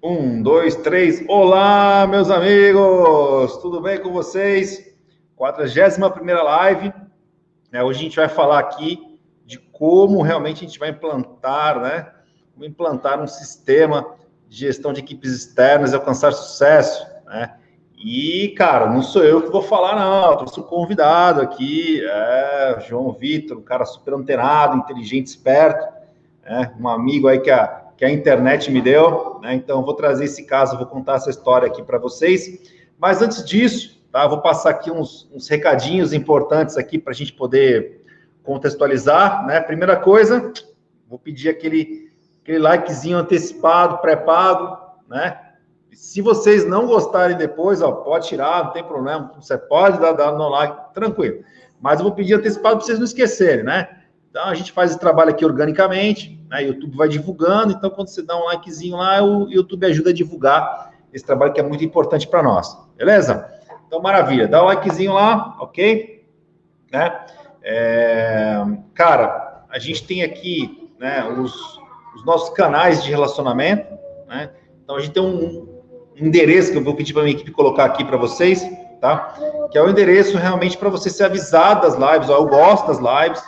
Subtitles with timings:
[0.00, 1.24] Um, dois, três.
[1.26, 3.56] Olá, meus amigos!
[3.56, 4.94] Tudo bem com vocês?
[5.34, 6.92] 41 primeira live.
[7.72, 12.12] É, hoje a gente vai falar aqui de como realmente a gente vai implantar, né?
[12.54, 14.06] Como implantar um sistema
[14.48, 17.56] de gestão de equipes externas e alcançar sucesso, né?
[17.96, 20.30] E, cara, não sou eu que vou falar, não.
[20.30, 25.92] Eu trouxe um convidado aqui, é, João Vitor, um cara super antenado, inteligente, esperto,
[26.44, 29.54] é, um amigo aí que a que a internet me deu, né?
[29.54, 32.70] Então, vou trazer esse caso, vou contar essa história aqui para vocês.
[32.96, 34.24] Mas antes disso, tá?
[34.24, 38.04] Vou passar aqui uns, uns recadinhos importantes aqui para a gente poder
[38.44, 39.60] contextualizar, né?
[39.60, 40.52] Primeira coisa,
[41.08, 45.36] vou pedir aquele, aquele likezinho antecipado, pré-pago, né?
[45.90, 50.30] Se vocês não gostarem depois, ó, pode tirar, não tem problema, você pode dar, dar
[50.30, 51.42] no like, tranquilo.
[51.80, 53.88] Mas eu vou pedir antecipado para vocês não esquecerem, né?
[54.38, 56.58] Então a gente faz esse trabalho aqui organicamente, né?
[56.58, 60.12] O YouTube vai divulgando, então quando você dá um likezinho lá, o YouTube ajuda a
[60.12, 63.52] divulgar esse trabalho que é muito importante para nós, beleza?
[63.88, 66.24] Então maravilha, dá um likezinho lá, ok?
[66.92, 67.20] Né?
[67.64, 68.64] É...
[68.94, 71.80] Cara, a gente tem aqui né, os,
[72.14, 73.92] os nossos canais de relacionamento,
[74.28, 74.50] né?
[74.84, 75.82] Então a gente tem um,
[76.14, 78.64] endereço que eu vou pedir para minha equipe colocar aqui para vocês,
[79.00, 79.34] tá?
[79.72, 82.98] Que é o endereço realmente para você ser avisado das lives, ó, eu gosto das
[82.98, 83.42] lives,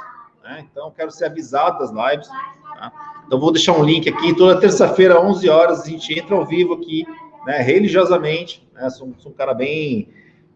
[0.51, 0.67] né?
[0.70, 2.29] Então, quero ser avisado das lives.
[2.29, 2.93] Tá?
[3.25, 4.34] Então, vou deixar um link aqui.
[4.34, 7.07] Toda terça-feira, 11 horas, a gente entra ao vivo aqui,
[7.47, 7.59] né?
[7.59, 8.69] religiosamente.
[8.75, 8.91] Né?
[8.91, 10.09] Sou, sou, um cara bem.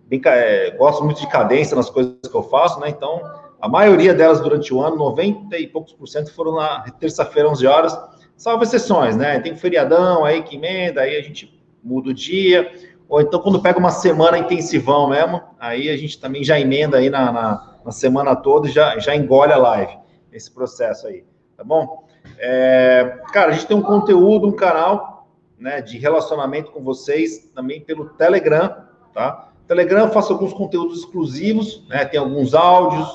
[0.07, 2.89] bem é, gosto muito de cadência nas coisas que eu faço, né?
[2.89, 3.23] Então,
[3.61, 7.67] a maioria delas durante o ano, 90 e poucos por cento, foram na terça-feira, 11
[7.67, 7.99] horas,
[8.37, 9.39] salvo exceções, né?
[9.39, 12.73] Tem um feriadão aí que emenda, aí a gente muda o dia.
[13.09, 17.09] Ou então, quando pega uma semana intensivão mesmo, aí a gente também já emenda aí
[17.09, 19.99] na, na na semana toda já, já engole a live,
[20.33, 21.25] esse processo aí,
[21.57, 22.07] tá bom?
[22.39, 27.81] É, cara, a gente tem um conteúdo, um canal né, de relacionamento com vocês também
[27.81, 28.75] pelo Telegram,
[29.13, 29.51] tá?
[29.67, 32.05] Telegram eu faço alguns conteúdos exclusivos, né?
[32.05, 33.09] Tem alguns áudios,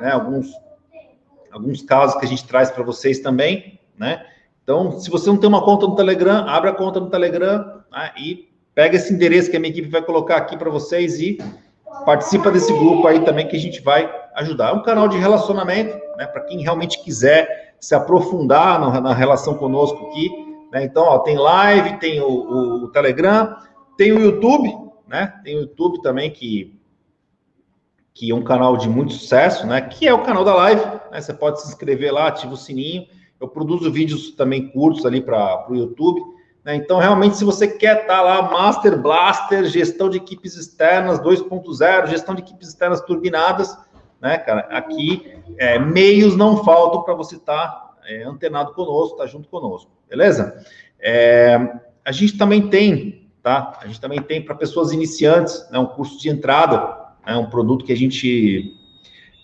[0.00, 0.12] né?
[0.12, 0.52] Alguns,
[1.50, 4.24] alguns casos que a gente traz para vocês também, né?
[4.62, 8.12] Então, se você não tem uma conta no Telegram, abre a conta no Telegram né?
[8.18, 11.38] e pega esse endereço que a minha equipe vai colocar aqui para vocês e
[12.08, 14.70] participa desse grupo aí também que a gente vai ajudar.
[14.70, 19.52] É um canal de relacionamento, né, para quem realmente quiser se aprofundar na, na relação
[19.58, 20.30] conosco aqui.
[20.72, 20.84] Né?
[20.84, 23.54] Então, ó, tem live, tem o, o, o, Telegram,
[23.98, 24.74] tem o YouTube,
[25.06, 25.34] né?
[25.44, 26.80] Tem o YouTube também que
[28.14, 29.82] que é um canal de muito sucesso, né?
[29.82, 30.82] Que é o canal da live.
[31.12, 31.20] Né?
[31.20, 33.06] Você pode se inscrever lá, ativa o sininho.
[33.38, 36.22] Eu produzo vídeos também curtos ali para o YouTube.
[36.64, 36.76] Né?
[36.76, 42.34] Então, realmente, se você quer estar lá, Master Blaster, gestão de equipes externas 2.0, gestão
[42.34, 43.76] de equipes externas turbinadas,
[44.20, 44.60] né, cara?
[44.70, 49.48] Aqui, é, meios não faltam para você estar tá, é, antenado conosco, estar tá junto
[49.48, 50.64] conosco, beleza?
[51.00, 53.78] É, a gente também tem, tá?
[53.80, 57.84] A gente também tem para pessoas iniciantes, né, um curso de entrada, é um produto
[57.84, 58.74] que a gente,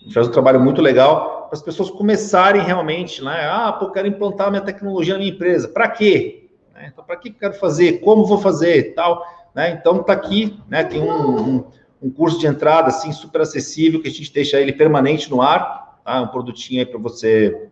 [0.01, 3.47] a gente faz um trabalho muito legal para as pessoas começarem realmente, né?
[3.47, 5.67] Ah, pô, quero implantar minha tecnologia na minha empresa.
[5.67, 6.44] Para quê?
[6.75, 6.89] Né?
[6.91, 7.99] Então, para que quero fazer?
[8.01, 8.93] Como vou fazer?
[8.93, 9.25] Tal.
[9.55, 9.71] Né?
[9.71, 10.83] Então, está aqui, né?
[10.83, 11.65] tem um, um,
[12.03, 15.99] um, curso de entrada assim, super acessível, que a gente deixa ele permanente no ar,
[16.03, 16.21] tá?
[16.21, 17.69] um produtinho aí para você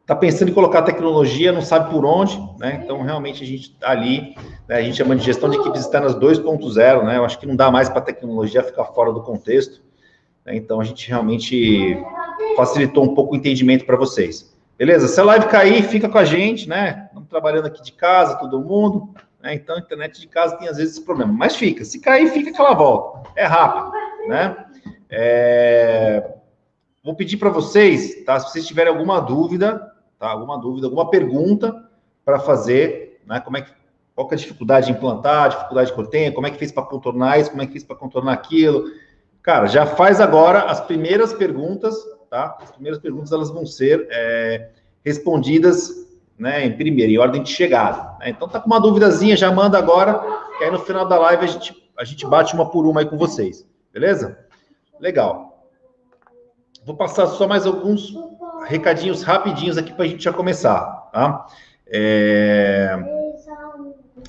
[0.00, 2.80] está pensando em colocar tecnologia, não sabe por onde, né?
[2.82, 4.34] Então, realmente, a gente está ali,
[4.68, 4.76] né?
[4.76, 7.18] a gente chama de gestão de equipes externas 2.0, né?
[7.18, 9.80] Eu acho que não dá mais para a tecnologia ficar fora do contexto,
[10.44, 10.56] né?
[10.56, 11.96] Então, a gente realmente
[12.56, 14.52] facilitou um pouco o entendimento para vocês.
[14.78, 15.08] Beleza?
[15.08, 17.04] Se a live cair, fica com a gente, né?
[17.06, 19.14] Estamos trabalhando aqui de casa, todo mundo.
[19.40, 19.54] Né?
[19.54, 21.32] Então, a internet de casa tem às vezes esse problema.
[21.32, 21.84] Mas fica.
[21.84, 23.28] Se cair, fica aquela volta.
[23.36, 23.92] É rápido,
[24.28, 24.56] né?
[25.10, 26.34] É...
[27.04, 28.38] Vou pedir para vocês, tá?
[28.38, 30.28] Se vocês tiverem alguma dúvida, tá?
[30.28, 31.88] Alguma dúvida, alguma pergunta
[32.24, 33.40] para fazer, né?
[33.40, 33.72] Como é que
[34.14, 36.58] qual que é a dificuldade de implantar, a dificuldade que eu tenho, como é que
[36.58, 38.84] fez para contornar isso, como é que fez para contornar aquilo.
[39.42, 41.96] Cara, já faz agora as primeiras perguntas
[42.32, 42.56] tá?
[42.62, 44.70] As primeiras perguntas elas vão ser é,
[45.04, 46.08] respondidas
[46.38, 48.16] né, em primeiro, em ordem de chegada.
[48.18, 48.30] Né?
[48.30, 50.18] Então, tá com uma duvidazinha, já manda agora,
[50.56, 53.06] que aí no final da live a gente, a gente bate uma por uma aí
[53.06, 54.38] com vocês, beleza?
[54.98, 55.68] Legal.
[56.86, 58.14] Vou passar só mais alguns
[58.64, 60.80] recadinhos rapidinhos aqui para a gente já começar,
[61.12, 61.46] tá?
[61.86, 62.96] É...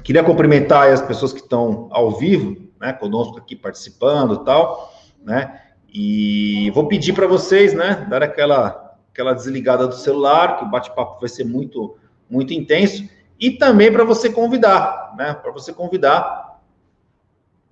[0.04, 4.94] Queria cumprimentar as pessoas que estão ao vivo, né, conosco aqui participando e tal,
[5.24, 5.62] né?
[5.94, 11.19] E vou pedir para vocês, né, dar aquela, aquela desligada do celular, que o bate-papo
[11.19, 11.95] vai ser muito,
[12.28, 13.07] muito intenso,
[13.40, 16.60] e também para você convidar, né, para você convidar,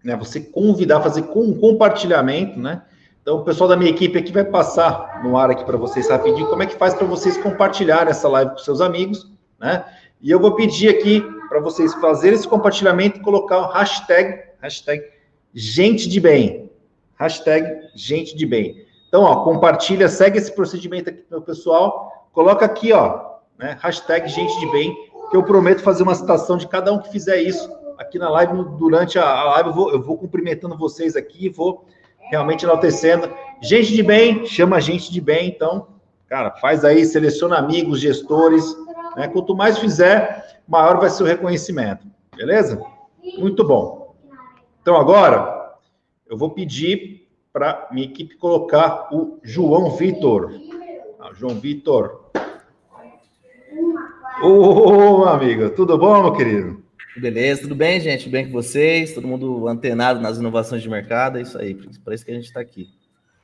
[0.03, 2.83] né, você convidar, fazer com um compartilhamento, né,
[3.23, 6.47] então o pessoal da minha equipe aqui vai passar no ar aqui para vocês rapidinho
[6.47, 9.83] como é que faz para vocês compartilhar essa live com seus amigos, né,
[10.21, 15.03] e eu vou pedir aqui para vocês fazerem esse compartilhamento e colocar o hashtag, hashtag
[15.53, 16.70] gente de bem.
[17.21, 18.83] Hashtag gente de bem.
[19.07, 24.59] Então, ó, compartilha, segue esse procedimento aqui meu pessoal, coloca aqui, ó, né, hashtag gente
[24.59, 24.91] de bem,
[25.29, 28.53] que eu prometo fazer uma citação de cada um que fizer isso aqui na live,
[28.79, 31.85] durante a, live, eu vou, eu vou cumprimentando vocês aqui, vou
[32.31, 33.29] realmente enaltecendo.
[33.61, 35.89] Gente de bem, chama gente de bem, então,
[36.27, 38.65] cara, faz aí, seleciona amigos, gestores,
[39.15, 39.27] né?
[39.27, 42.81] Quanto mais fizer, maior vai ser o reconhecimento, beleza?
[43.37, 44.15] Muito bom.
[44.81, 45.60] Então, agora,
[46.31, 50.49] eu vou pedir para minha equipe colocar o João Vitor.
[51.19, 52.31] Ah, João Vitor.
[54.41, 56.81] Ô, amigo, tudo bom, meu querido?
[57.17, 58.23] Beleza, tudo bem, gente?
[58.23, 59.13] Tudo bem com vocês?
[59.13, 62.45] Todo mundo antenado nas inovações de mercado, é isso aí, para isso que a gente
[62.45, 62.87] está aqui.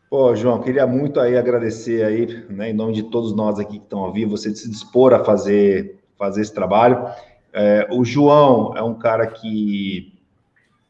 [0.10, 3.84] Pô, João, queria muito aí agradecer aí, né, em nome de todos nós aqui que
[3.84, 7.06] estão ao vivo, você se dispor a fazer, fazer esse trabalho.
[7.52, 10.17] É, o João é um cara que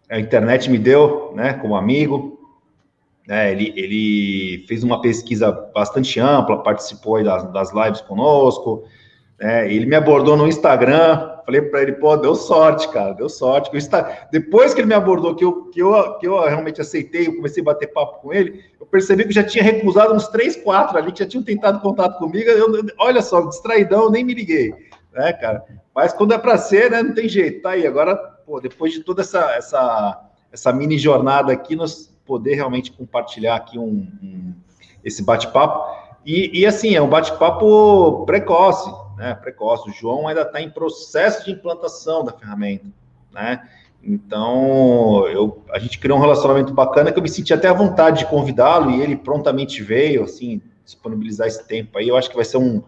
[0.10, 2.38] a internet me deu, né, como amigo.
[3.30, 8.84] É, ele, ele fez uma pesquisa bastante ampla, participou das, das lives conosco.
[9.40, 13.72] É, ele me abordou no Instagram, Falei para ele, pô, deu sorte, cara, deu sorte.
[14.30, 17.62] Depois que ele me abordou, que eu, que, eu, que eu realmente aceitei, eu comecei
[17.62, 21.10] a bater papo com ele, eu percebi que já tinha recusado uns três, quatro ali,
[21.10, 22.50] que já tinham tentado contato comigo.
[22.50, 24.74] Eu, olha só, distraidão, nem me liguei,
[25.14, 25.64] né, cara?
[25.96, 27.62] Mas quando é para ser, né, não tem jeito.
[27.62, 32.56] Tá aí, agora, pô, depois de toda essa, essa, essa mini jornada aqui, nós poder
[32.56, 34.54] realmente compartilhar aqui um, um
[35.04, 35.96] esse bate-papo.
[36.26, 39.90] E, e assim, é um bate-papo precoce, né, precoce.
[39.90, 42.88] O João ainda está em processo de implantação da ferramenta,
[43.34, 43.68] né?
[44.02, 48.20] Então, eu, a gente criou um relacionamento bacana que eu me senti até à vontade
[48.20, 52.08] de convidá-lo e ele prontamente veio, assim, disponibilizar esse tempo aí.
[52.08, 52.82] Eu acho que vai ser um,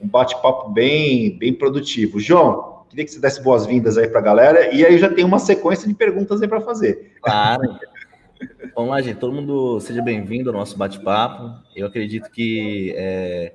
[0.00, 2.18] um bate-papo bem, bem produtivo.
[2.20, 5.38] João, queria que você desse boas-vindas aí para a galera e aí já tem uma
[5.38, 7.14] sequência de perguntas aí para fazer.
[7.22, 7.78] Claro.
[8.74, 9.16] Vamos lá, gente.
[9.16, 11.54] Todo mundo seja bem-vindo ao nosso bate-papo.
[11.74, 13.54] Eu acredito que é,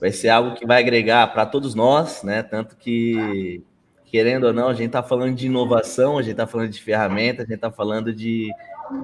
[0.00, 2.42] vai ser algo que vai agregar para todos nós, né?
[2.42, 3.62] Tanto que,
[4.06, 7.42] querendo ou não, a gente está falando de inovação, a gente está falando de ferramenta,
[7.42, 8.50] a gente está falando de,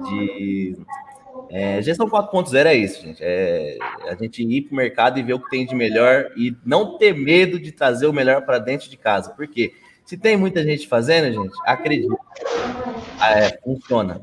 [0.09, 0.75] de
[1.49, 3.21] é, gestão 4.0 é isso, gente.
[3.21, 3.77] É
[4.07, 6.97] a gente ir para o mercado e ver o que tem de melhor e não
[6.97, 9.31] ter medo de trazer o melhor para dentro de casa.
[9.31, 9.73] Por quê?
[10.03, 12.15] Se tem muita gente fazendo, gente, acredita.
[13.21, 14.21] É, funciona.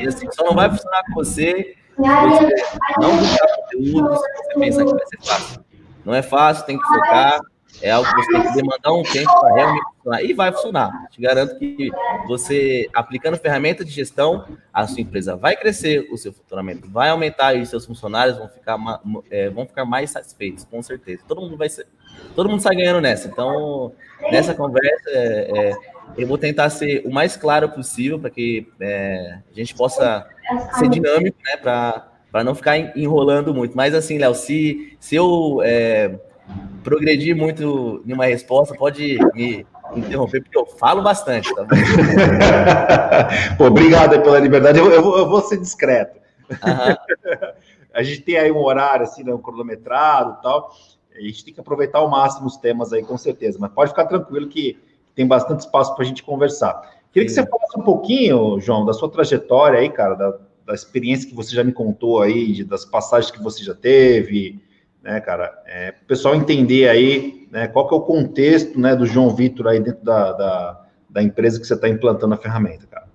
[0.00, 4.92] E, assim, só não vai funcionar com você não buscar conteúdo se você pensar que
[4.92, 5.64] vai ser fácil.
[6.04, 7.40] Não é fácil, tem que focar.
[7.82, 10.24] É algo que você tem que demandar um tempo para realmente funcionar.
[10.24, 11.08] E vai funcionar.
[11.10, 11.90] Te garanto que
[12.26, 17.54] você, aplicando ferramenta de gestão, a sua empresa vai crescer, o seu faturamento vai aumentar
[17.54, 18.78] e seus funcionários vão ficar,
[19.30, 21.22] é, vão ficar mais satisfeitos, com certeza.
[21.26, 21.86] Todo mundo vai ser.
[22.34, 23.28] Todo mundo sai ganhando nessa.
[23.28, 23.92] Então,
[24.30, 25.76] nessa conversa, é, é,
[26.16, 30.26] eu vou tentar ser o mais claro possível para que é, a gente possa
[30.78, 31.56] ser dinâmico, né?
[31.56, 33.76] Para não ficar enrolando muito.
[33.76, 35.60] Mas assim, Léo, se, se eu
[36.82, 41.52] progredir muito em uma resposta, pode me interromper, porque eu falo bastante.
[41.54, 41.66] Tá
[43.56, 44.78] Pô, obrigado pela liberdade.
[44.78, 46.20] Eu, eu, vou, eu vou ser discreto.
[46.50, 46.96] Uhum.
[47.94, 50.72] a gente tem aí um horário, assim, né, um cronometrado e tal.
[51.16, 53.58] A gente tem que aproveitar ao máximo os temas aí, com certeza.
[53.60, 54.78] Mas pode ficar tranquilo que
[55.14, 56.92] tem bastante espaço para a gente conversar.
[57.12, 60.36] Queria que você falasse um pouquinho, João, da sua trajetória aí, cara, da,
[60.66, 64.60] da experiência que você já me contou aí, de, das passagens que você já teve,
[65.04, 69.04] né, cara, é, o pessoal entender aí, né, qual que é o contexto, né, do
[69.04, 73.06] João Vitor aí dentro da, da, da empresa que você está implantando a ferramenta, cara.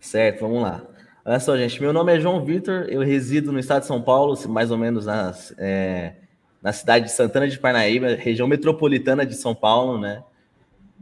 [0.00, 0.82] Certo, vamos lá.
[1.24, 4.36] Olha só, gente, meu nome é João Vitor, eu resido no estado de São Paulo,
[4.48, 6.14] mais ou menos nas, é,
[6.60, 10.24] na cidade de Santana de Parnaíba, região metropolitana de São Paulo, né?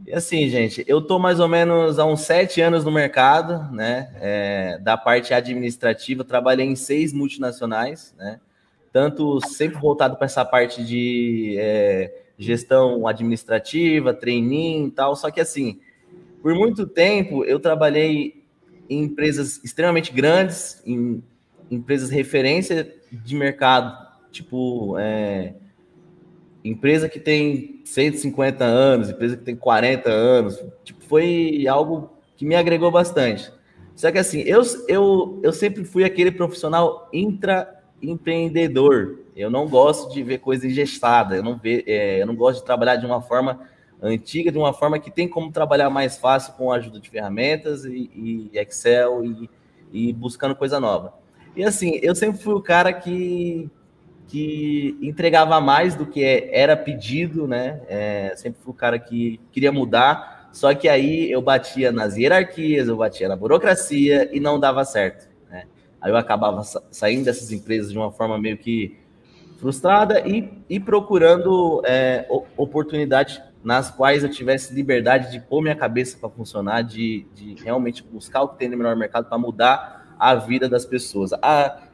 [0.05, 4.11] E assim, gente, eu tô mais ou menos há uns sete anos no mercado, né?
[4.19, 8.39] É, da parte administrativa, trabalhei em seis multinacionais, né?
[8.95, 15.17] Tanto sempre voltado para essa parte de é, gestão administrativa, treininho e tal.
[15.17, 15.81] Só que assim,
[16.41, 18.45] por muito tempo eu trabalhei
[18.89, 21.21] em empresas extremamente grandes, em
[21.69, 23.97] empresas referência de mercado,
[24.31, 25.55] tipo é,
[26.63, 32.55] empresa que tem 150 anos, empresa que tem 40 anos, tipo, foi algo que me
[32.55, 33.51] agregou bastante.
[33.93, 37.09] Só que assim, eu, eu, eu sempre fui aquele profissional
[38.01, 39.19] intraempreendedor.
[39.35, 42.65] Eu não gosto de ver coisa ingestada, eu não, ve, é, eu não gosto de
[42.65, 43.61] trabalhar de uma forma
[44.01, 47.85] antiga, de uma forma que tem como trabalhar mais fácil com a ajuda de ferramentas
[47.85, 49.49] e, e Excel e,
[49.91, 51.13] e buscando coisa nova.
[51.55, 53.69] E assim, eu sempre fui o cara que
[54.27, 57.81] que entregava mais do que era pedido, né?
[57.87, 62.87] É, sempre fui o cara que queria mudar, só que aí eu batia nas hierarquias,
[62.87, 65.29] eu batia na burocracia e não dava certo.
[66.05, 68.95] Aí eu acabava saindo dessas empresas de uma forma meio que
[69.57, 76.15] frustrada e, e procurando é, oportunidade nas quais eu tivesse liberdade de pôr minha cabeça
[76.19, 80.35] para funcionar, de, de realmente buscar o que tem no melhor mercado para mudar a
[80.35, 81.33] vida das pessoas.
[81.33, 81.87] A,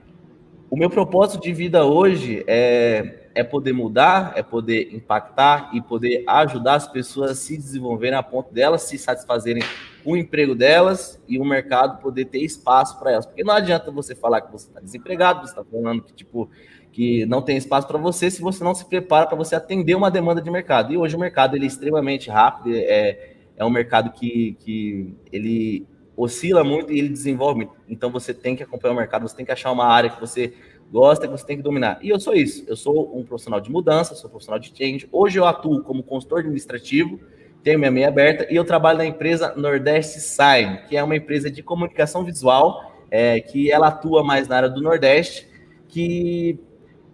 [0.70, 6.24] o meu propósito de vida hoje é, é poder mudar, é poder impactar e poder
[6.28, 9.64] ajudar as pessoas a se desenvolverem a ponto delas se satisfazerem
[10.04, 13.26] com o emprego delas e o mercado poder ter espaço para elas.
[13.26, 16.50] Porque não adianta você falar que você está desempregado, você está falando que, tipo,
[16.92, 20.12] que não tem espaço para você se você não se prepara para você atender uma
[20.12, 20.94] demanda de mercado.
[20.94, 25.88] E hoje o mercado ele é extremamente rápido, é, é um mercado que, que ele
[26.16, 27.70] oscila muito e ele desenvolve.
[27.88, 30.54] Então você tem que acompanhar o mercado, você tem que achar uma área que você
[30.92, 32.00] gosta, que você tem que dominar.
[32.02, 32.64] E eu sou isso.
[32.68, 35.08] Eu sou um profissional de mudança, sou profissional de change.
[35.12, 37.20] Hoje eu atuo como consultor administrativo,
[37.64, 41.50] tenho minha meia aberta e eu trabalho na empresa Nordeste Sign, que é uma empresa
[41.50, 45.48] de comunicação visual, é, que ela atua mais na área do Nordeste,
[45.88, 46.60] que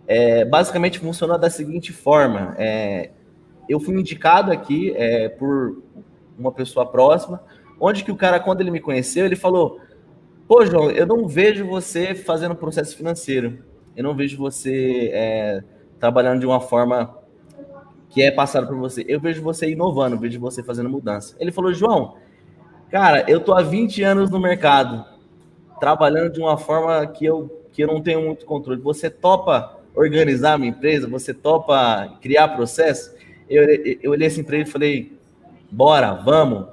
[0.08, 3.12] é, basicamente funciona da seguinte forma: é,
[3.68, 5.84] eu fui indicado aqui é, por
[6.38, 7.44] uma pessoa próxima,
[7.80, 9.82] onde que o cara, quando ele me conheceu, ele falou:
[10.48, 13.66] Pô, João, eu não vejo você fazendo processo financeiro,
[13.98, 15.64] eu não vejo você é,
[16.00, 17.18] trabalhando de uma forma
[18.10, 19.04] que é passada por você.
[19.08, 21.36] Eu vejo você inovando, eu vejo você fazendo mudança.
[21.40, 22.16] Ele falou: João,
[22.92, 25.04] cara, eu tô há 20 anos no mercado,
[25.80, 28.80] trabalhando de uma forma que eu, que eu não tenho muito controle.
[28.82, 31.10] Você topa organizar a minha empresa?
[31.10, 33.16] Você topa criar processo?
[33.50, 33.64] Eu,
[34.00, 35.18] eu olhei assim para ele e falei:
[35.72, 36.68] bora, vamos,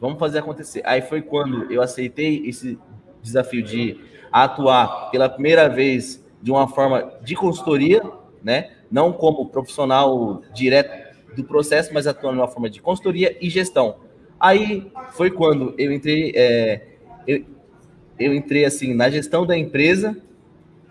[0.00, 0.82] vamos fazer acontecer.
[0.84, 2.76] Aí foi quando eu aceitei esse
[3.22, 4.00] desafio de
[4.32, 8.02] atuar pela primeira vez de uma forma de consultoria,
[8.42, 8.70] né?
[8.90, 13.96] Não como profissional direto do processo, mas atuando de uma forma de consultoria e gestão.
[14.38, 16.80] Aí foi quando eu entrei, é,
[17.26, 17.44] eu,
[18.18, 20.16] eu entrei assim na gestão da empresa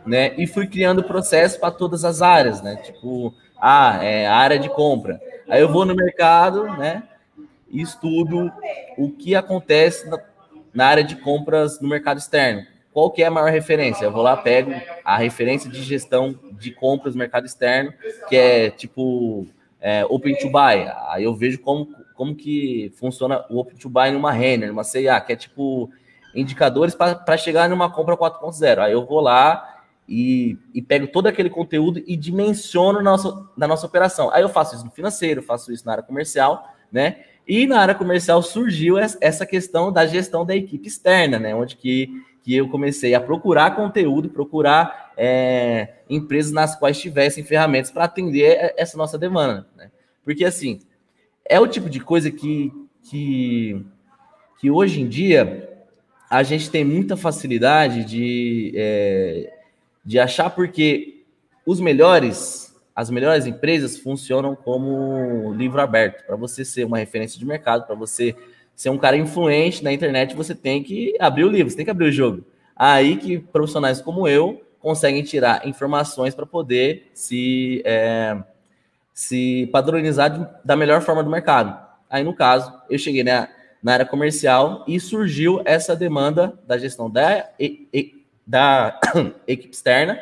[0.06, 0.34] né?
[0.38, 2.78] E fui criando processo para todas as áreas, né?
[2.78, 5.22] Tipo, ah, é a área de compra.
[5.48, 7.04] Aí eu vou no mercado, né?
[7.70, 8.52] E estudo
[8.98, 10.20] o que acontece na,
[10.74, 12.66] na área de compras no mercado externo.
[13.00, 14.04] Qual que é a maior referência?
[14.04, 14.74] Eu vou lá, pego
[15.06, 17.94] a referência de gestão de compras no mercado externo,
[18.28, 19.48] que é tipo
[19.80, 20.86] é, Open to Buy.
[21.08, 25.22] Aí eu vejo como, como que funciona o Open to Buy numa Renner, numa CIA,
[25.22, 25.90] que é tipo
[26.36, 28.80] indicadores para chegar numa compra 4.0.
[28.80, 33.66] Aí eu vou lá e, e pego todo aquele conteúdo e dimensiono na nossa, na
[33.66, 34.30] nossa operação.
[34.34, 37.24] Aí eu faço isso no financeiro, faço isso na área comercial, né?
[37.48, 41.56] E na área comercial surgiu essa questão da gestão da equipe externa, né?
[41.56, 47.92] Onde que, que eu comecei a procurar conteúdo, procurar é, empresas nas quais tivessem ferramentas
[47.92, 49.92] para atender essa nossa demanda, né?
[50.26, 50.80] Porque assim,
[51.46, 53.86] é o tipo de coisa que, que,
[54.60, 55.86] que hoje em dia
[56.28, 59.54] a gente tem muita facilidade de, é,
[60.04, 61.24] de achar porque
[61.64, 66.26] os melhores, as melhores empresas funcionam como livro aberto.
[66.26, 68.36] Para você ser uma referência de mercado, para você
[68.80, 71.92] ser um cara influente na internet, você tem que abrir o livro, você tem que
[71.92, 72.46] abrir o jogo.
[72.74, 78.42] Aí que profissionais como eu conseguem tirar informações para poder se, é,
[79.14, 81.78] se padronizar de, da melhor forma do mercado.
[82.10, 83.50] Aí, no caso, eu cheguei na,
[83.84, 88.98] na área comercial e surgiu essa demanda da gestão da e, e, da
[89.46, 90.18] equipe externa,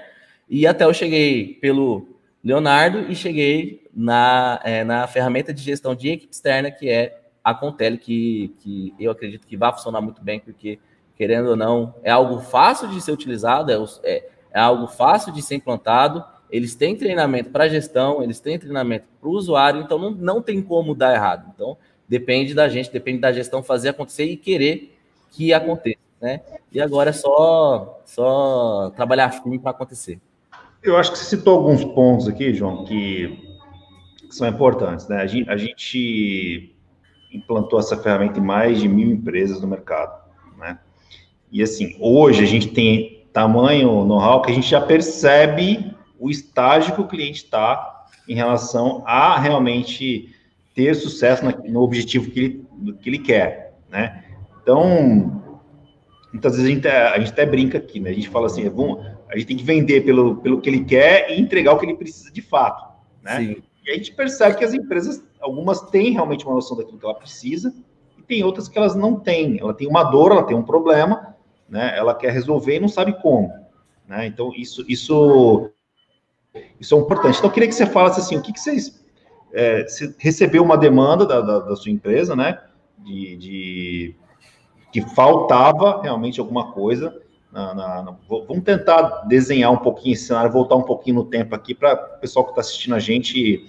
[0.50, 2.08] e até eu cheguei pelo
[2.44, 7.54] Leonardo e cheguei na, é, na ferramenta de gestão de equipe externa, que é a
[7.54, 10.80] Contele, que, que eu acredito que vai funcionar muito bem, porque,
[11.16, 15.42] querendo ou não, é algo fácil de ser utilizado, é, é, é algo fácil de
[15.42, 20.12] ser implantado, eles têm treinamento para gestão, eles têm treinamento para o usuário, então não,
[20.12, 21.52] não tem como dar errado.
[21.54, 21.78] Então,
[22.08, 24.98] depende da gente, depende da gestão fazer acontecer e querer
[25.32, 26.42] que aconteça né?
[26.72, 30.20] E agora é só, só trabalhar firme para acontecer.
[30.84, 33.48] Eu acho que você citou alguns pontos aqui, João, que,
[34.30, 35.22] são importantes, né?
[35.22, 36.76] A gente, a gente,
[37.32, 40.20] implantou essa ferramenta em mais de mil empresas no mercado,
[40.58, 40.80] né?
[41.52, 46.96] E assim, hoje a gente tem tamanho know-how que a gente já percebe o estágio
[46.96, 50.34] que o cliente está em relação a realmente
[50.74, 54.24] ter sucesso no objetivo que ele, que ele quer, né?
[54.62, 55.38] Então,
[56.32, 58.10] Muitas vezes a gente, a gente até brinca aqui, né?
[58.10, 60.84] A gente fala assim, é bom, a gente tem que vender pelo, pelo que ele
[60.84, 62.86] quer e entregar o que ele precisa de fato,
[63.24, 63.38] né?
[63.38, 63.64] Sim.
[63.88, 67.16] E a gente percebe que as empresas, algumas têm realmente uma noção daquilo que ela
[67.16, 67.74] precisa
[68.18, 69.58] e tem outras que elas não têm.
[69.62, 71.36] Ela tem uma dor, ela tem um problema,
[71.70, 71.98] né?
[71.98, 73.50] Ela quer resolver e não sabe como,
[74.06, 74.28] né?
[74.28, 75.72] Então, isso, isso
[76.80, 77.38] Isso é importante.
[77.38, 79.06] Então, eu queria que você falasse assim, o que, que vocês...
[79.54, 82.62] É, você recebeu uma demanda da, da, da sua empresa, né?
[82.98, 84.16] De, de,
[84.92, 87.18] que faltava realmente alguma coisa.
[87.52, 91.56] Na, na, na, vamos tentar desenhar um pouquinho esse cenário, voltar um pouquinho no tempo
[91.56, 93.66] aqui para o pessoal que está assistindo a gente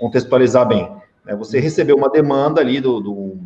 [0.00, 0.90] contextualizar bem.
[1.24, 1.36] Né?
[1.36, 3.38] Você recebeu uma demanda ali do, do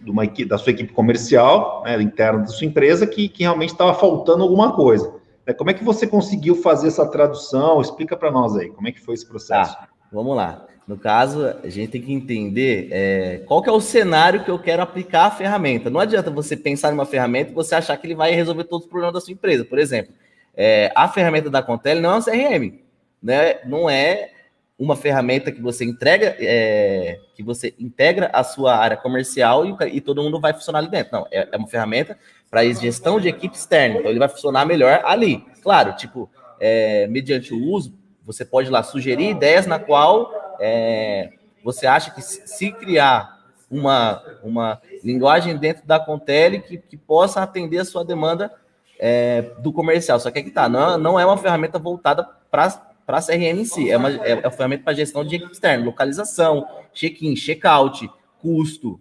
[0.00, 3.94] de uma da sua equipe comercial, né, interna da sua empresa, que, que realmente estava
[3.94, 5.14] faltando alguma coisa.
[5.46, 7.80] É, como é que você conseguiu fazer essa tradução?
[7.80, 9.74] Explica para nós aí, como é que foi esse processo?
[9.74, 10.66] Tá, vamos lá.
[10.86, 14.58] No caso, a gente tem que entender é, qual que é o cenário que eu
[14.58, 15.88] quero aplicar a ferramenta.
[15.88, 18.84] Não adianta você pensar em uma ferramenta e você achar que ele vai resolver todos
[18.84, 19.64] os problemas da sua empresa.
[19.64, 20.12] Por exemplo,
[20.54, 22.78] é, a ferramenta da Contele não é um CRM,
[23.22, 23.60] né?
[23.64, 24.33] não é
[24.78, 30.00] uma ferramenta que você entrega, é, que você integra a sua área comercial e, e,
[30.00, 31.12] todo mundo vai funcionar ali dentro.
[31.12, 32.18] Não, é, é uma ferramenta
[32.50, 33.98] para gestão de equipe externa.
[33.98, 35.44] Então ele vai funcionar melhor ali.
[35.62, 36.28] Claro, tipo,
[36.58, 41.30] é, mediante o uso, você pode lá sugerir ideias na qual é,
[41.62, 43.34] você acha que se criar
[43.70, 48.52] uma, uma linguagem dentro da Contele que, que possa atender a sua demanda
[48.98, 50.18] é, do comercial.
[50.18, 53.64] Só que aqui tá, não, não é uma ferramenta voltada para para a CRM em
[53.64, 53.90] si.
[53.90, 59.00] É uma, é, é ferramenta para gestão de equipe externa, localização, check-in, check-out, custo,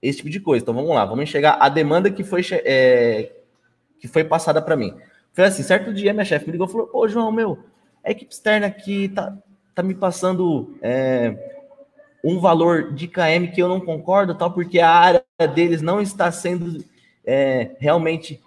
[0.00, 0.62] esse tipo de coisa.
[0.62, 3.32] Então vamos lá, vamos enxergar a demanda que foi, é,
[3.98, 4.94] que foi passada para mim.
[5.32, 7.58] Foi assim, certo dia minha chefe me ligou e falou, ô João, meu,
[8.04, 9.36] a equipe externa aqui tá,
[9.74, 11.34] tá me passando é,
[12.22, 15.24] um valor de KM que eu não concordo, tal, porque a área
[15.54, 16.84] deles não está sendo
[17.24, 18.40] é, realmente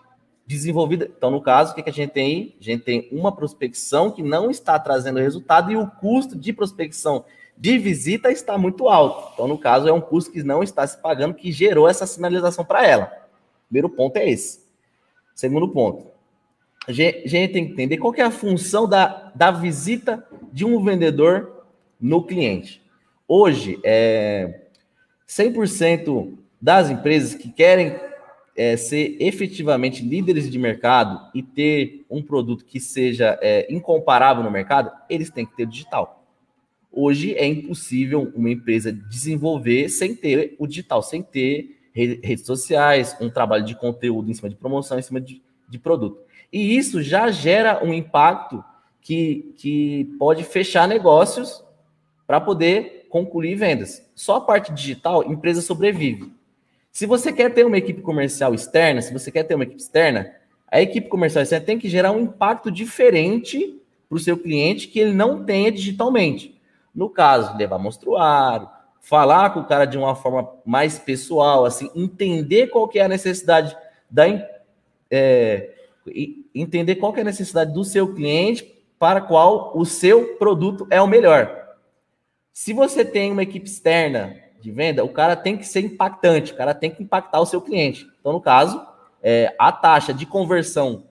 [0.47, 1.11] desenvolvida.
[1.15, 2.55] Então, no caso, o que, que a gente tem?
[2.59, 7.25] A gente tem uma prospecção que não está trazendo resultado e o custo de prospecção
[7.57, 9.33] de visita está muito alto.
[9.33, 12.63] Então, no caso, é um custo que não está se pagando, que gerou essa sinalização
[12.63, 13.11] para ela.
[13.67, 14.65] Primeiro ponto é esse.
[15.35, 16.07] Segundo ponto,
[16.87, 21.65] a gente, tem que entender qual é a função da, da visita de um vendedor
[21.99, 22.81] no cliente.
[23.27, 24.61] Hoje, é,
[25.27, 27.99] 100% das empresas que querem
[28.57, 34.49] é, ser efetivamente líderes de mercado e ter um produto que seja é, incomparável no
[34.49, 36.25] mercado, eles têm que ter digital.
[36.91, 43.29] Hoje é impossível uma empresa desenvolver sem ter o digital, sem ter redes sociais, um
[43.29, 46.19] trabalho de conteúdo em cima de promoção, em cima de, de produto.
[46.51, 48.63] E isso já gera um impacto
[49.01, 51.63] que, que pode fechar negócios
[52.25, 54.07] para poder concluir vendas.
[54.15, 56.31] Só a parte digital, empresa sobrevive.
[56.97, 60.33] Se você quer ter uma equipe comercial externa, se você quer ter uma equipe externa,
[60.67, 63.79] a equipe comercial externa tem que gerar um impacto diferente
[64.09, 66.59] para o seu cliente que ele não tenha digitalmente.
[66.95, 68.67] No caso, levar monstruário,
[68.99, 73.07] falar com o cara de uma forma mais pessoal, assim, entender qual que é a
[73.07, 73.77] necessidade
[74.09, 74.25] da
[75.11, 75.75] é,
[76.55, 80.99] entender qual que é a necessidade do seu cliente para qual o seu produto é
[80.99, 81.75] o melhor.
[82.51, 86.55] Se você tem uma equipe externa de venda, o cara tem que ser impactante, o
[86.57, 88.05] cara tem que impactar o seu cliente.
[88.19, 88.85] Então, no caso,
[89.23, 91.05] é, a taxa de conversão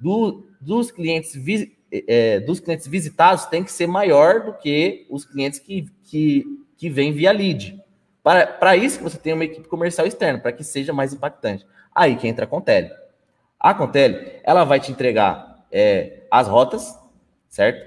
[0.00, 1.38] do, dos, clientes,
[1.92, 6.46] é, dos clientes visitados tem que ser maior do que os clientes que, que,
[6.78, 7.78] que vêm via lead.
[8.22, 11.66] Para, para isso que você tem uma equipe comercial externa, para que seja mais impactante.
[11.94, 12.90] Aí que entra a Contele.
[13.60, 16.98] A Contele, ela vai te entregar é, as rotas,
[17.46, 17.86] certo?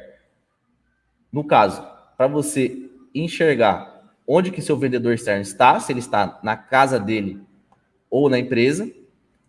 [1.32, 1.84] No caso,
[2.16, 3.95] para você enxergar
[4.28, 7.42] onde que seu vendedor externo está, se ele está na casa dele
[8.10, 8.90] ou na empresa.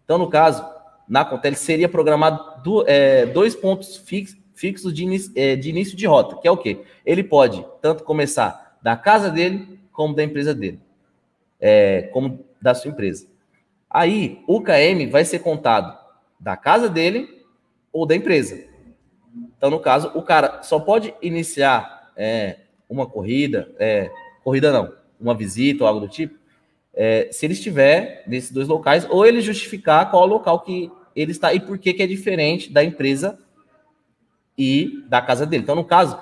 [0.04, 0.64] Então, no caso,
[1.08, 6.06] na Contele seria programado do, é, dois pontos fix, fixos de, é, de início de
[6.06, 6.82] rota, que é o quê?
[7.04, 10.80] Ele pode tanto começar da casa dele como da empresa dele,
[11.60, 13.26] é, como da sua empresa.
[13.88, 15.96] Aí, o KM vai ser contado
[16.38, 17.44] da casa dele
[17.92, 18.62] ou da empresa.
[19.56, 22.58] Então, no caso, o cara só pode iniciar é,
[22.88, 24.10] uma corrida, é,
[24.46, 26.38] corrida não, uma visita ou algo do tipo,
[26.94, 31.52] é, se ele estiver nesses dois locais, ou ele justificar qual local que ele está
[31.52, 33.40] e por que, que é diferente da empresa
[34.56, 35.64] e da casa dele.
[35.64, 36.16] Então, no caso,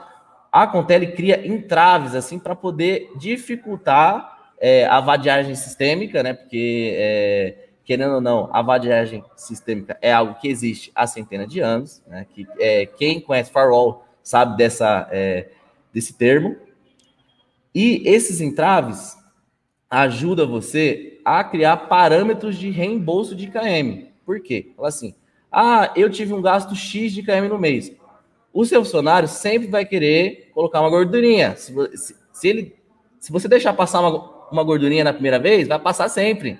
[0.50, 6.32] a Contele cria entraves assim para poder dificultar é, a vadiagem sistêmica, né?
[6.32, 11.60] Porque, é, querendo ou não, a vadiagem sistêmica é algo que existe há centenas de
[11.60, 12.26] anos, né?
[12.34, 15.48] Que, é, quem conhece firewall sabe dessa, é,
[15.92, 16.56] desse termo.
[17.74, 19.16] E esses entraves
[19.90, 24.08] ajudam você a criar parâmetros de reembolso de KM.
[24.24, 24.72] Por quê?
[24.76, 25.14] Fala assim:
[25.50, 27.92] ah, eu tive um gasto X de KM no mês.
[28.52, 31.56] O seu funcionário sempre vai querer colocar uma gordurinha.
[31.56, 32.76] Se, se, se ele,
[33.18, 36.58] se você deixar passar uma, uma gordurinha na primeira vez, vai passar sempre.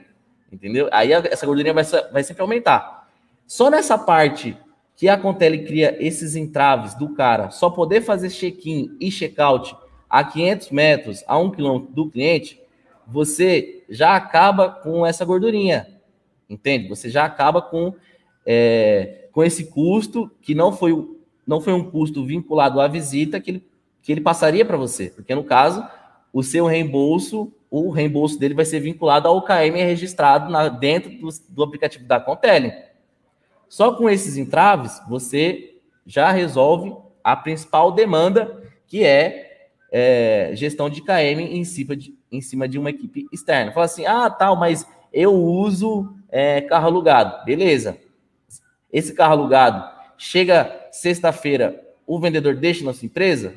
[0.53, 0.88] Entendeu?
[0.92, 3.09] Aí essa gordurinha vai, vai sempre aumentar.
[3.46, 4.57] Só nessa parte
[4.96, 9.77] que a Contele cria esses entraves do cara só poder fazer check-in e check-out
[10.14, 12.61] a 500 metros, a 1 quilômetro do cliente,
[13.05, 15.88] você já acaba com essa gordurinha,
[16.48, 16.87] entende?
[16.87, 17.92] Você já acaba com,
[18.46, 23.50] é, com esse custo que não foi, não foi um custo vinculado à visita que
[23.50, 23.66] ele,
[24.03, 25.85] que ele passaria para você, porque no caso,
[26.33, 31.29] o seu reembolso, o reembolso dele vai ser vinculado ao KM registrado na, dentro do,
[31.48, 32.72] do aplicativo da Contele.
[33.68, 35.74] Só com esses entraves, você
[36.07, 39.43] já resolve a principal demanda, que é,
[39.96, 43.70] é gestão de KM em cima de, em cima de uma equipe externa.
[43.70, 47.44] Fala assim, ah, tal, mas eu uso é, carro alugado.
[47.44, 47.96] Beleza.
[48.92, 53.54] Esse carro alugado, chega sexta-feira, o vendedor deixa na sua empresa?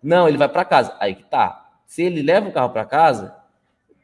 [0.00, 0.94] Não, ele vai para casa.
[1.00, 1.68] Aí que tá.
[1.88, 3.34] Se ele leva o carro para casa,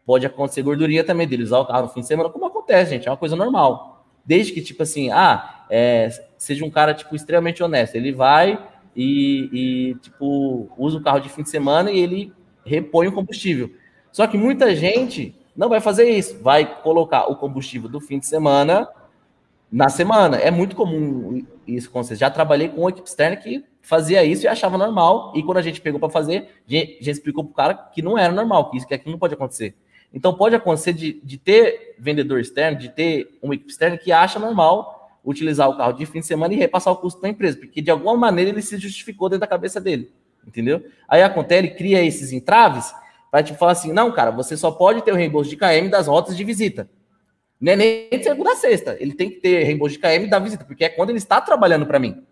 [0.05, 3.07] pode acontecer gordurinha também dele usar o carro no fim de semana, como acontece, gente,
[3.07, 4.05] é uma coisa normal.
[4.25, 7.95] Desde que, tipo assim, ah, é, seja um cara, tipo, extremamente honesto.
[7.95, 8.59] Ele vai
[8.97, 12.33] e, e, tipo, usa o carro de fim de semana e ele
[12.65, 13.71] repõe o combustível.
[14.11, 16.43] Só que muita gente não vai fazer isso.
[16.43, 18.89] Vai colocar o combustível do fim de semana
[19.71, 20.39] na semana.
[20.39, 22.17] É muito comum isso acontecer.
[22.17, 25.33] Já trabalhei com uma equipe externa que fazia isso e achava normal.
[25.37, 28.17] E quando a gente pegou para fazer, a gente explicou para o cara que não
[28.17, 29.75] era normal, que isso que aqui não pode acontecer.
[30.15, 34.39] Então pode acontecer de, de ter vendedor externo, de ter uma equipe externa que acha
[34.39, 34.96] normal
[35.27, 37.83] utilizar o carro de fim de semana e repassar o custo para a empresa, porque
[37.83, 40.13] de alguma maneira ele se justificou dentro da cabeça dele,
[40.47, 40.85] entendeu?
[41.09, 42.95] Aí a Contele cria esses entraves
[43.31, 46.07] para te falar assim, não, cara, você só pode ter o reembolso de KM das
[46.07, 46.89] rotas de visita.
[47.61, 48.97] Não é nem de segunda a sexta.
[49.01, 51.87] Ele tem que ter reembolso de KM da visita, porque é quando ele está trabalhando
[51.87, 52.25] para mim.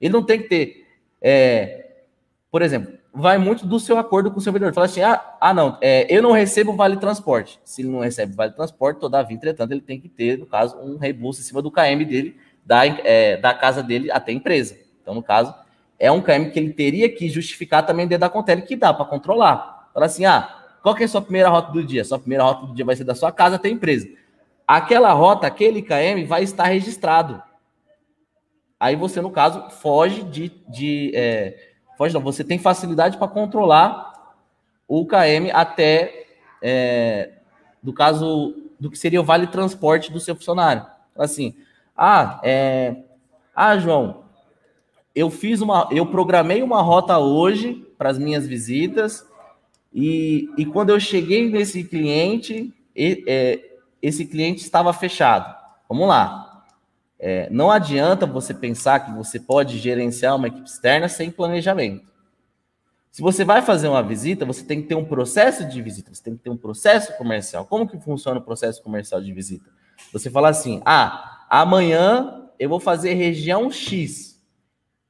[0.00, 0.86] Ele não tem que ter,
[1.20, 2.04] é,
[2.50, 4.72] por exemplo, vai muito do seu acordo com o seu vendedor.
[4.72, 7.60] Fala assim: ah, ah não, é, eu não recebo vale transporte.
[7.64, 10.96] Se ele não recebe vale transporte, todavia, entretanto, ele tem que ter, no caso, um
[10.96, 14.78] reembolso em cima do KM dele, da, é, da casa dele até a empresa.
[15.02, 15.54] Então, no caso,
[15.98, 19.04] é um KM que ele teria que justificar também dentro da Contele que dá para
[19.04, 19.90] controlar.
[19.92, 22.04] Fala assim: ah, qual que é a sua primeira rota do dia?
[22.04, 24.08] Sua primeira rota do dia vai ser da sua casa até a empresa.
[24.66, 27.42] Aquela rota, aquele KM vai estar registrado.
[28.78, 31.67] Aí você, no caso, foge de, de é,
[31.98, 34.32] Foge não, você tem facilidade para controlar
[34.86, 36.28] o KM até,
[36.62, 37.32] é,
[37.82, 40.86] do caso, do que seria o vale transporte do seu funcionário.
[41.16, 41.56] Assim,
[41.96, 43.02] ah, é,
[43.52, 44.22] ah, João,
[45.12, 49.26] eu fiz uma, eu programei uma rota hoje para as minhas visitas
[49.92, 53.60] e, e quando eu cheguei nesse cliente, e, é,
[54.00, 55.52] esse cliente estava fechado.
[55.88, 56.47] Vamos lá.
[57.18, 62.06] É, não adianta você pensar que você pode gerenciar uma equipe externa sem planejamento.
[63.10, 66.22] Se você vai fazer uma visita, você tem que ter um processo de visita, você
[66.22, 67.64] tem que ter um processo comercial.
[67.64, 69.68] Como que funciona o processo comercial de visita?
[70.12, 74.40] Você fala assim: ah, amanhã eu vou fazer região X.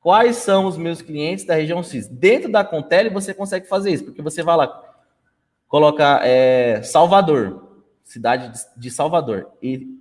[0.01, 2.07] Quais são os meus clientes da região X?
[2.07, 4.83] Dentro da Contele você consegue fazer isso, porque você vai lá,
[5.67, 9.99] coloca é, Salvador, cidade de Salvador, e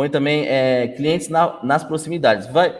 [0.00, 2.46] põe também é, clientes na, nas proximidades.
[2.46, 2.74] Vai,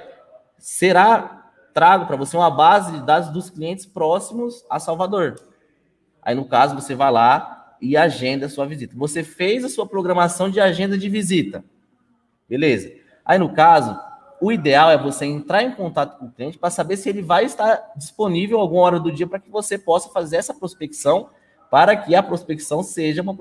[0.57, 5.37] será trago para você uma base de dados dos clientes próximos a Salvador.
[6.23, 8.95] Aí, no caso, você vai lá e agenda a sua visita.
[8.97, 11.63] Você fez a sua programação de agenda de visita.
[12.49, 12.91] Beleza.
[13.23, 14.01] Aí, no caso,
[14.41, 17.45] o ideal é você entrar em contato com o cliente para saber se ele vai
[17.45, 21.29] estar disponível alguma hora do dia para que você possa fazer essa prospecção,
[21.71, 23.37] para que a prospecção seja uma,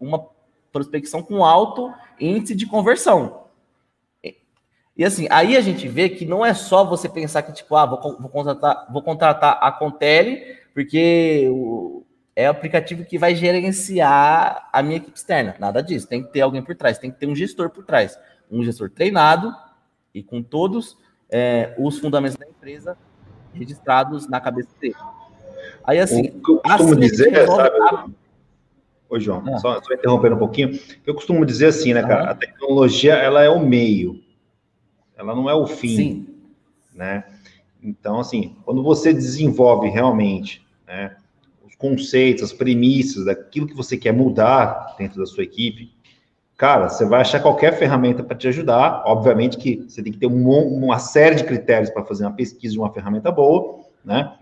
[0.00, 0.26] uma
[0.72, 3.42] prospecção com alto índice de conversão.
[4.96, 7.86] E assim, aí a gente vê que não é só você pensar que, tipo, ah,
[7.86, 12.04] vou, vou contratar, vou contratar a Contele, porque o,
[12.36, 15.56] é o aplicativo que vai gerenciar a minha equipe externa.
[15.58, 16.06] Nada disso.
[16.06, 18.18] Tem que ter alguém por trás, tem que ter um gestor por trás.
[18.50, 19.54] Um gestor treinado
[20.14, 20.98] e com todos
[21.30, 22.96] é, os fundamentos da empresa
[23.54, 24.94] registrados na cabeça dele.
[25.84, 26.28] Aí, assim.
[26.28, 27.78] O que eu costumo assim, dizer, sabe?
[27.80, 28.06] A...
[29.12, 29.58] Ô, João, ah.
[29.58, 30.70] só, só interrompendo um pouquinho.
[31.06, 32.28] Eu costumo dizer assim, né, cara?
[32.28, 32.30] Ah.
[32.30, 34.18] A tecnologia, ela é o meio,
[35.14, 36.26] ela não é o fim, Sim.
[36.94, 37.22] né?
[37.82, 41.14] Então, assim, quando você desenvolve realmente, né,
[41.62, 45.92] os conceitos, as premissas daquilo que você quer mudar dentro da sua equipe,
[46.56, 49.02] cara, você vai achar qualquer ferramenta para te ajudar.
[49.04, 52.72] Obviamente que você tem que ter um, uma série de critérios para fazer uma pesquisa
[52.72, 54.38] de uma ferramenta boa, né?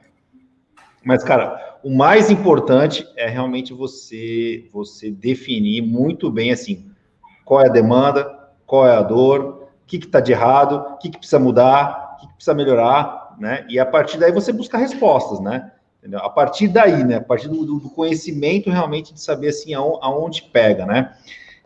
[1.05, 6.91] Mas, cara, o mais importante é realmente você você definir muito bem assim
[7.45, 8.31] qual é a demanda,
[8.65, 12.21] qual é a dor, o que está de errado, o que, que precisa mudar, o
[12.21, 13.67] que, que, precisa melhorar, né?
[13.69, 15.73] E a partir daí você buscar respostas, né?
[15.99, 16.21] Entendeu?
[16.21, 17.17] A partir daí, né?
[17.17, 21.13] A partir do, do conhecimento realmente de saber assim aonde, aonde pega, né?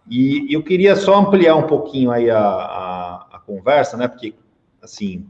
[0.09, 4.09] E eu queria só ampliar um pouquinho aí a, a, a conversa, né?
[4.09, 4.35] Porque
[4.81, 5.27] assim,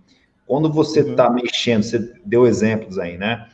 [0.47, 1.35] quando você está uhum.
[1.35, 3.49] mexendo, você deu exemplos aí, né?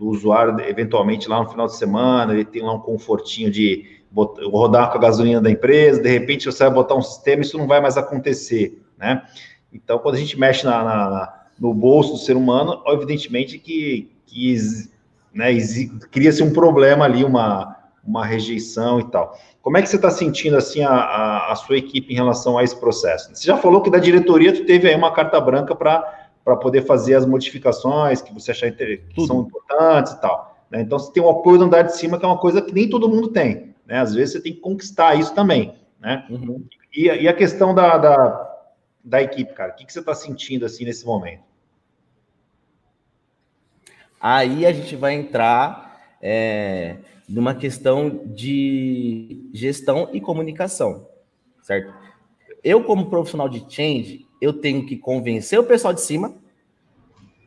[0.00, 4.42] Do usuário, eventualmente, lá no final de semana, ele tem lá um confortinho de botar,
[4.46, 7.66] rodar com a gasolina da empresa, de repente você vai botar um sistema, isso não
[7.66, 9.22] vai mais acontecer, né?
[9.70, 14.56] Então, quando a gente mexe na, na no bolso do ser humano, evidentemente que, que
[15.34, 15.50] né,
[16.10, 19.38] cria-se um problema ali, uma, uma rejeição e tal.
[19.60, 22.64] Como é que você está sentindo assim a, a, a, sua equipe em relação a
[22.64, 23.28] esse processo?
[23.34, 26.19] Você já falou que da diretoria tu teve aí uma carta branca para
[26.50, 30.58] para poder fazer as modificações que você achar que são importantes e tal.
[30.68, 30.80] Né?
[30.82, 32.90] Então, você tem o apoio do andar de cima, que é uma coisa que nem
[32.90, 33.72] todo mundo tem.
[33.86, 34.00] Né?
[34.00, 35.76] Às vezes, você tem que conquistar isso também.
[36.00, 36.26] Né?
[36.28, 36.64] Uhum.
[36.92, 38.58] E, e, a questão da, da,
[39.04, 41.44] da equipe, cara, o que, que você está sentindo assim nesse momento?
[44.20, 46.96] Aí a gente vai entrar é,
[47.28, 51.06] numa questão de gestão e comunicação,
[51.62, 51.94] certo?
[52.62, 56.39] Eu, como profissional de change, eu tenho que convencer o pessoal de cima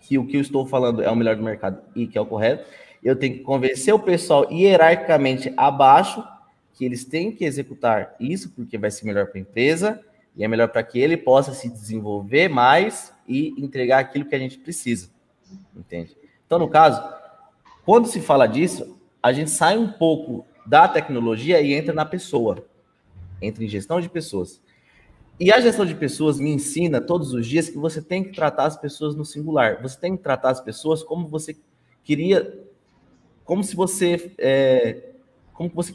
[0.04, 2.26] que o que eu estou falando é o melhor do mercado e que é o
[2.26, 2.66] correto.
[3.02, 6.24] Eu tenho que convencer o pessoal hierarquicamente abaixo
[6.74, 10.02] que eles têm que executar isso porque vai ser melhor para a empresa
[10.36, 14.39] e é melhor para que ele possa se desenvolver mais e entregar aquilo que a
[14.39, 15.10] gente precisa.
[15.76, 16.18] Entende?
[16.46, 17.02] Então, no caso,
[17.86, 22.66] quando se fala disso, a gente sai um pouco da tecnologia e entra na pessoa,
[23.42, 24.62] entra em gestão de pessoas.
[25.39, 28.65] E a gestão de pessoas me ensina todos os dias que você tem que tratar
[28.65, 29.82] as pessoas no singular.
[29.82, 31.56] Você tem que tratar as pessoas como você
[32.04, 32.62] queria,
[33.43, 35.12] como se você, é,
[35.54, 35.93] como você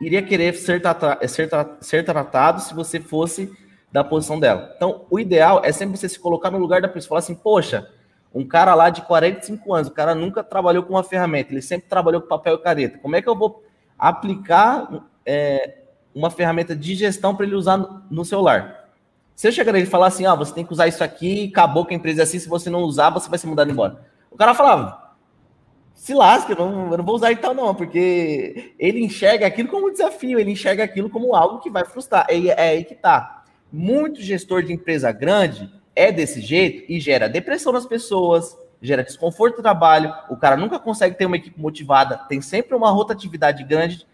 [0.00, 1.48] iria querer ser, trata, ser,
[1.80, 3.52] ser tratado se você fosse
[3.92, 4.72] da posição dela.
[4.76, 7.88] Então, o ideal é sempre você se colocar no lugar da pessoa, falar assim, poxa,
[8.34, 11.88] um cara lá de 45 anos, o cara nunca trabalhou com uma ferramenta, ele sempre
[11.88, 12.98] trabalhou com papel e caneta.
[12.98, 13.62] Como é que eu vou
[13.96, 15.83] aplicar é,
[16.14, 17.76] uma ferramenta de gestão para ele usar
[18.10, 18.88] no, celular.
[19.34, 21.92] Se eu chegar e falar assim, ah, você tem que usar isso aqui, acabou com
[21.92, 24.04] a empresa assim, se você não usar, você vai ser mudado embora.
[24.30, 25.14] O cara falava,
[25.94, 29.88] se lasca, eu não, eu não vou usar então não, porque ele enxerga aquilo como
[29.88, 32.26] um desafio, ele enxerga aquilo como algo que vai frustrar.
[32.28, 33.44] É, é aí que tá.
[33.72, 39.56] Muito gestor de empresa grande é desse jeito e gera depressão nas pessoas, gera desconforto
[39.56, 44.06] no trabalho, o cara nunca consegue ter uma equipe motivada, tem sempre uma rotatividade grande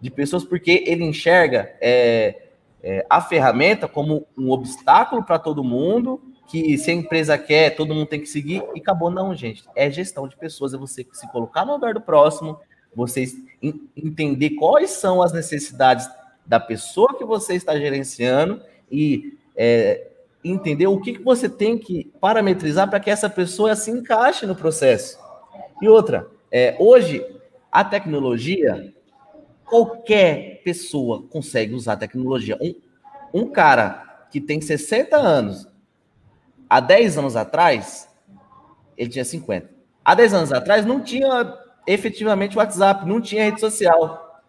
[0.00, 2.42] de pessoas, porque ele enxerga é,
[2.82, 7.94] é, a ferramenta como um obstáculo para todo mundo, que se a empresa quer, todo
[7.94, 9.10] mundo tem que seguir, e acabou.
[9.10, 9.64] Não, gente.
[9.74, 12.58] É gestão de pessoas, é você se colocar no lugar do próximo,
[12.94, 13.36] vocês
[13.96, 16.08] entender quais são as necessidades
[16.46, 20.08] da pessoa que você está gerenciando e é,
[20.42, 24.54] entender o que, que você tem que parametrizar para que essa pessoa se encaixe no
[24.54, 25.18] processo.
[25.82, 27.24] E outra, é, hoje
[27.70, 28.94] a tecnologia
[29.68, 32.58] qualquer pessoa consegue usar tecnologia.
[32.60, 32.74] Um,
[33.32, 35.66] um cara que tem 60 anos,
[36.68, 38.08] há 10 anos atrás,
[38.96, 39.70] ele tinha 50.
[40.04, 44.42] Há 10 anos atrás não tinha efetivamente WhatsApp, não tinha rede social.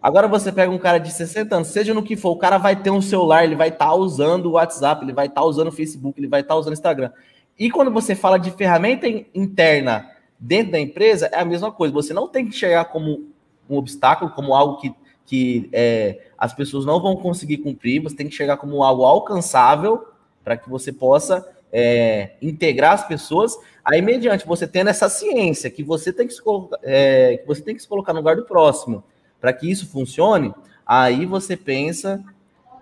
[0.00, 2.76] Agora você pega um cara de 60 anos, seja no que for, o cara vai
[2.76, 5.68] ter um celular, ele vai estar tá usando o WhatsApp, ele vai estar tá usando
[5.68, 7.10] o Facebook, ele vai estar tá usando o Instagram.
[7.58, 11.94] E quando você fala de ferramenta interna dentro da empresa, é a mesma coisa.
[11.94, 13.32] Você não tem que chegar como
[13.68, 14.94] um obstáculo, como algo que,
[15.26, 20.06] que é, as pessoas não vão conseguir cumprir, você tem que chegar como algo alcançável
[20.42, 23.56] para que você possa é, integrar as pessoas.
[23.84, 26.40] Aí, mediante você tendo essa ciência que você tem que se,
[26.82, 29.02] é, que você tem que se colocar no lugar do próximo
[29.40, 30.54] para que isso funcione,
[30.86, 32.22] aí você pensa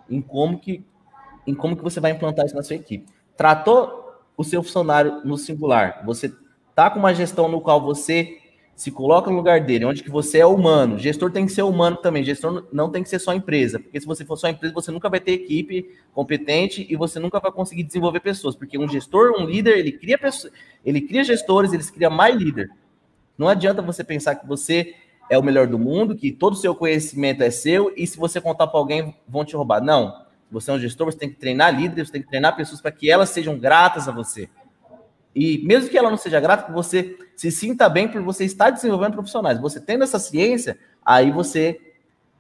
[0.09, 0.85] em como que
[1.45, 3.05] em como que você vai implantar isso na sua equipe.
[3.37, 6.33] Tratou o seu funcionário no singular, você
[6.75, 8.39] tá com uma gestão no qual você
[8.83, 10.99] se coloca no lugar dele, onde que você é humano.
[10.99, 12.25] Gestor tem que ser humano também.
[12.25, 15.09] Gestor não tem que ser só empresa, porque se você for só empresa, você nunca
[15.09, 19.47] vai ter equipe competente e você nunca vai conseguir desenvolver pessoas, porque um gestor, um
[19.47, 20.53] líder, ele cria pessoas,
[20.85, 22.71] ele cria gestores, ele cria mais líder.
[23.39, 24.97] Não adianta você pensar que você
[25.31, 28.41] é o melhor do mundo, que todo o seu conhecimento é seu e se você
[28.41, 29.81] contar para alguém vão te roubar.
[29.81, 30.13] Não.
[30.51, 32.91] Você é um gestor, você tem que treinar líderes, você tem que treinar pessoas para
[32.91, 34.49] que elas sejam gratas a você.
[35.35, 38.71] E mesmo que ela não seja grata, que você se sinta bem por você estar
[38.71, 39.59] desenvolvendo profissionais.
[39.61, 41.81] Você tendo essa ciência, aí você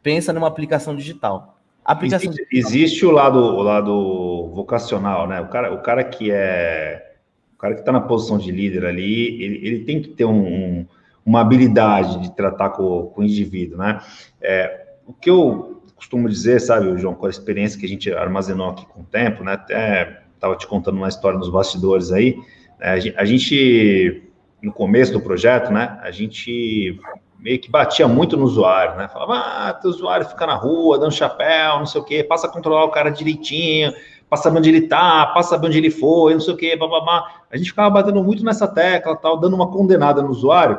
[0.02, 1.58] pensa numa aplicação digital.
[1.84, 2.70] Aplicação existe, digital.
[2.70, 5.40] existe o lado, o lado vocacional, né?
[5.40, 7.14] O cara, o cara que é
[7.54, 10.46] o cara que está na posição de líder ali, ele, ele tem que ter um,
[10.46, 10.86] um,
[11.24, 14.00] uma habilidade de tratar com, com o indivíduo, né?
[14.40, 18.70] É, o que eu costumo dizer, sabe, João, com a experiência que a gente armazenou
[18.70, 19.52] aqui com o tempo, né?
[19.52, 22.36] Até estava te contando uma história nos bastidores aí.
[22.82, 23.14] Né?
[23.16, 24.22] A gente,
[24.60, 26.98] no começo do projeto, né, a gente
[27.38, 29.08] meio que batia muito no usuário, né?
[29.08, 32.50] Falava, ah, teu usuário fica na rua, dando chapéu, não sei o quê, passa a
[32.50, 33.92] controlar o cara direitinho,
[34.30, 37.42] para saber onde ele está, para saber onde ele foi, não sei o quê, bababá.
[37.50, 40.78] A gente ficava batendo muito nessa tecla, tal, dando uma condenada no usuário,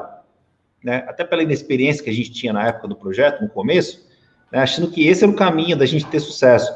[0.81, 1.03] né?
[1.07, 4.07] Até pela inexperiência que a gente tinha na época do projeto, no começo,
[4.49, 4.59] né?
[4.59, 6.71] achando que esse era o caminho da gente ter sucesso.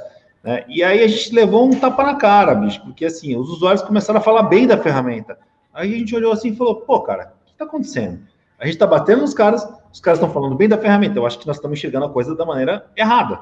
[0.48, 0.64] Né?
[0.70, 4.22] E aí a gente levou um tapa na cara, bicho, porque assim, os usuários começaram
[4.22, 5.38] a falar bem da ferramenta.
[5.74, 8.22] Aí a gente olhou assim e falou, pô, cara, o que está acontecendo?
[8.58, 11.20] A gente está batendo nos caras, os caras estão falando bem da ferramenta.
[11.20, 13.42] Eu acho que nós estamos enxergando a coisa da maneira errada,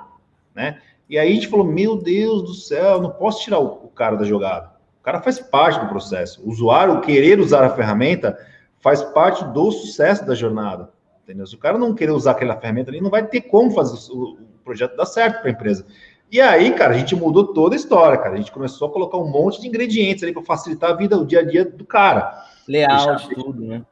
[0.56, 0.80] né?
[1.08, 4.16] E aí a gente falou: Meu Deus do céu, não posso tirar o, o cara
[4.16, 4.72] da jogada.
[5.00, 6.42] O cara faz parte do processo.
[6.44, 8.36] O usuário querer usar a ferramenta
[8.80, 10.90] faz parte do sucesso da jornada.
[11.24, 11.46] Entendeu?
[11.46, 14.34] Se o cara não querer usar aquela ferramenta ali, não vai ter como fazer o,
[14.34, 15.86] o projeto dar certo para a empresa.
[16.32, 18.34] E aí, cara, a gente mudou toda a história, cara.
[18.34, 21.26] A gente começou a colocar um monte de ingredientes ali para facilitar a vida, o
[21.26, 22.44] dia a dia do cara.
[22.68, 23.84] Layout, tudo, né?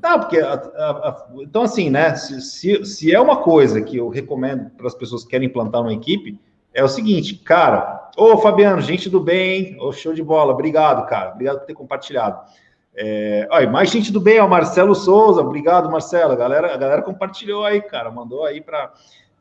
[0.00, 0.38] Tá, porque.
[0.38, 2.14] A, a, a, então, assim, né?
[2.14, 5.80] Se, se, se, é uma coisa que eu recomendo para as pessoas que querem implantar
[5.80, 6.40] uma equipe,
[6.72, 8.10] é o seguinte, cara.
[8.16, 11.32] Ô, Fabiano, gente do bem, ô, show de bola, obrigado, cara.
[11.32, 12.40] Obrigado por ter compartilhado.
[12.94, 16.32] É, olha, mais gente do bem, ó, Marcelo Souza, obrigado, Marcelo.
[16.32, 18.92] A galera, a galera compartilhou aí, cara, mandou aí para.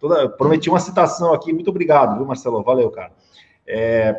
[0.07, 2.61] Toda, prometi uma citação aqui, muito obrigado, viu, Marcelo?
[2.61, 3.11] Valeu, cara.
[3.65, 4.15] É,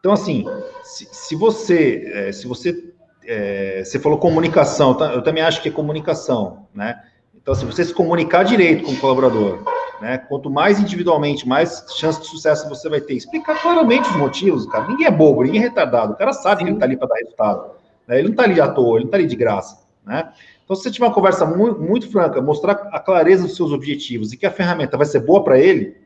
[0.00, 0.44] então, assim,
[0.82, 2.92] se, se você, é, se você
[3.24, 5.12] é, você falou comunicação, tá?
[5.12, 7.00] eu também acho que é comunicação, né?
[7.32, 9.62] Então, se você se comunicar direito com o colaborador,
[10.00, 10.18] né?
[10.18, 13.14] Quanto mais individualmente, mais chance de sucesso você vai ter.
[13.14, 14.88] Explicar claramente os motivos, cara.
[14.88, 16.14] Ninguém é bobo, ninguém é retardado.
[16.14, 17.70] O cara sabe que ele está ali para dar resultado.
[18.08, 18.18] Né?
[18.18, 20.32] Ele não está ali à toa, ele não está ali de graça, né?
[20.64, 24.32] Então, se você tiver uma conversa muito, muito franca, mostrar a clareza dos seus objetivos
[24.32, 25.96] e que a ferramenta vai ser boa para ele,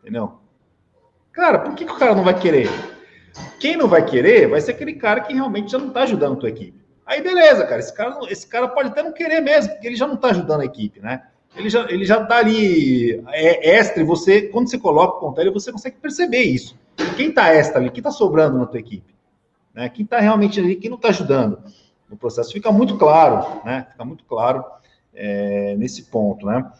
[0.00, 0.34] entendeu?
[1.32, 2.68] Cara, por que, que o cara não vai querer?
[3.58, 6.36] Quem não vai querer vai ser aquele cara que realmente já não está ajudando a
[6.36, 6.82] tua equipe.
[7.06, 10.06] Aí beleza, cara, esse cara, esse cara pode até não querer mesmo, porque ele já
[10.06, 11.22] não está ajudando a equipe, né?
[11.56, 15.70] Ele já, ele já tá ali é, extra você, quando você coloca o ponteiro, você
[15.70, 16.78] consegue perceber isso.
[17.16, 19.14] Quem está extra ali, quem está sobrando na tua equipe?
[19.74, 19.88] Né?
[19.88, 21.62] Quem está realmente ali, quem não está ajudando
[22.12, 22.52] no processo.
[22.52, 23.86] Fica muito claro, né?
[23.90, 24.64] Fica muito claro
[25.14, 26.70] é, nesse ponto, né?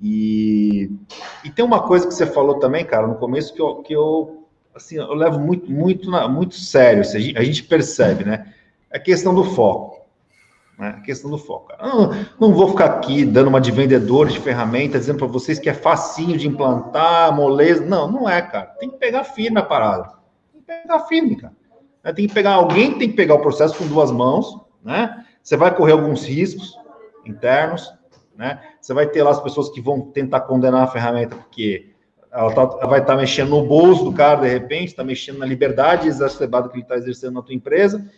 [0.00, 0.90] E,
[1.42, 4.46] e tem uma coisa que você falou também, cara, no começo que eu, que eu
[4.74, 8.52] assim, eu levo muito, muito, muito sério, a gente percebe, né?
[8.92, 10.04] A questão do foco.
[10.78, 10.96] Né?
[10.98, 11.72] A questão do foco.
[11.80, 15.70] Não, não vou ficar aqui dando uma de vendedor de ferramenta, dizendo para vocês que
[15.70, 17.84] é facinho de implantar, moleza.
[17.84, 18.66] Não, não é, cara.
[18.78, 20.12] Tem que pegar firme a parada.
[20.52, 21.54] Tem que pegar firme, cara.
[22.14, 25.24] Tem que pegar alguém, tem que pegar o processo com duas mãos, né?
[25.42, 26.78] Você vai correr alguns riscos
[27.24, 27.92] internos,
[28.36, 28.62] né?
[28.80, 31.90] Você vai ter lá as pessoas que vão tentar condenar a ferramenta porque
[32.30, 35.38] ela, tá, ela vai estar tá mexendo no bolso do cara, de repente, está mexendo
[35.38, 38.10] na liberdade exacerbada que ele está exercendo na tua empresa.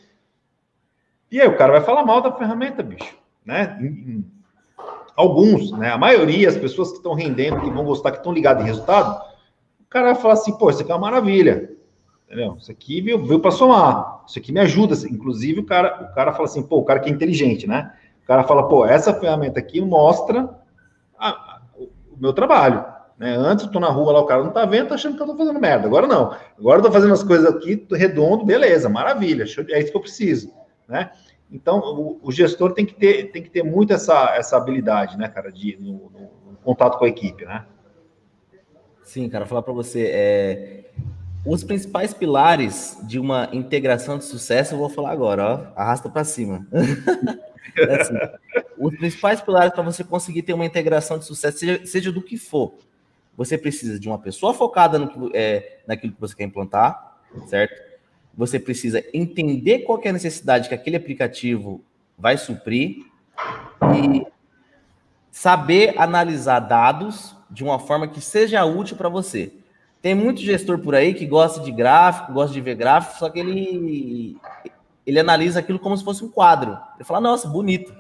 [1.30, 3.16] E aí o cara vai falar mal da ferramenta, bicho.
[3.44, 3.78] Né?
[5.14, 5.90] Alguns, né?
[5.90, 9.22] A maioria, as pessoas que estão rendendo, que vão gostar, que estão ligadas em resultado,
[9.80, 11.70] o cara vai falar assim, pô, isso aqui é uma maravilha.
[12.26, 12.56] Entendeu?
[12.58, 14.15] Isso aqui veio, veio para somar.
[14.26, 14.94] Isso aqui me ajuda.
[15.08, 17.92] Inclusive, o cara, o cara fala assim, pô, o cara que é inteligente, né?
[18.24, 20.50] O cara fala, pô, essa ferramenta aqui mostra
[21.18, 22.84] a, a, o meu trabalho.
[23.18, 23.34] Né?
[23.36, 25.26] Antes eu tô na rua lá, o cara não tá vendo, tá achando que eu
[25.26, 25.86] tô fazendo merda.
[25.86, 26.34] Agora não.
[26.58, 30.52] Agora eu tô fazendo as coisas aqui redondo, beleza, maravilha, é isso que eu preciso,
[30.88, 31.10] né?
[31.50, 35.28] Então, o, o, gestor tem que ter, tem que ter muito essa, essa habilidade, né,
[35.28, 37.64] cara, de no, no, no contato com a equipe, né?
[39.04, 40.90] Sim, cara, falar para você, é,
[41.46, 46.24] os principais pilares de uma integração de sucesso, eu vou falar agora, ó, arrasta para
[46.24, 46.66] cima.
[47.78, 48.14] é assim,
[48.76, 52.36] os principais pilares para você conseguir ter uma integração de sucesso, seja, seja do que
[52.36, 52.74] for,
[53.36, 57.80] você precisa de uma pessoa focada no é, naquilo que você quer implantar, certo?
[58.36, 61.80] Você precisa entender qual é a necessidade que aquele aplicativo
[62.18, 63.04] vai suprir
[63.94, 64.26] e
[65.30, 69.52] saber analisar dados de uma forma que seja útil para você.
[70.00, 73.38] Tem muito gestor por aí que gosta de gráfico, gosta de ver gráfico, só que
[73.38, 74.36] ele
[75.04, 76.78] ele analisa aquilo como se fosse um quadro.
[76.96, 77.94] Ele fala: "Nossa, bonito".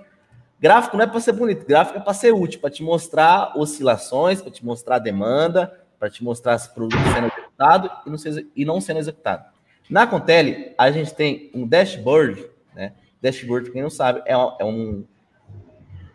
[0.58, 4.40] Gráfico não é para ser bonito, gráfico é para ser útil, para te mostrar oscilações,
[4.40, 8.64] para te mostrar demanda, para te mostrar se produto sendo executado e não, sendo, e
[8.64, 9.44] não sendo executado.
[9.88, 12.44] Na Contele, a gente tem um dashboard,
[12.74, 12.94] né?
[13.20, 15.04] Dashboard, quem não sabe, é, é, um,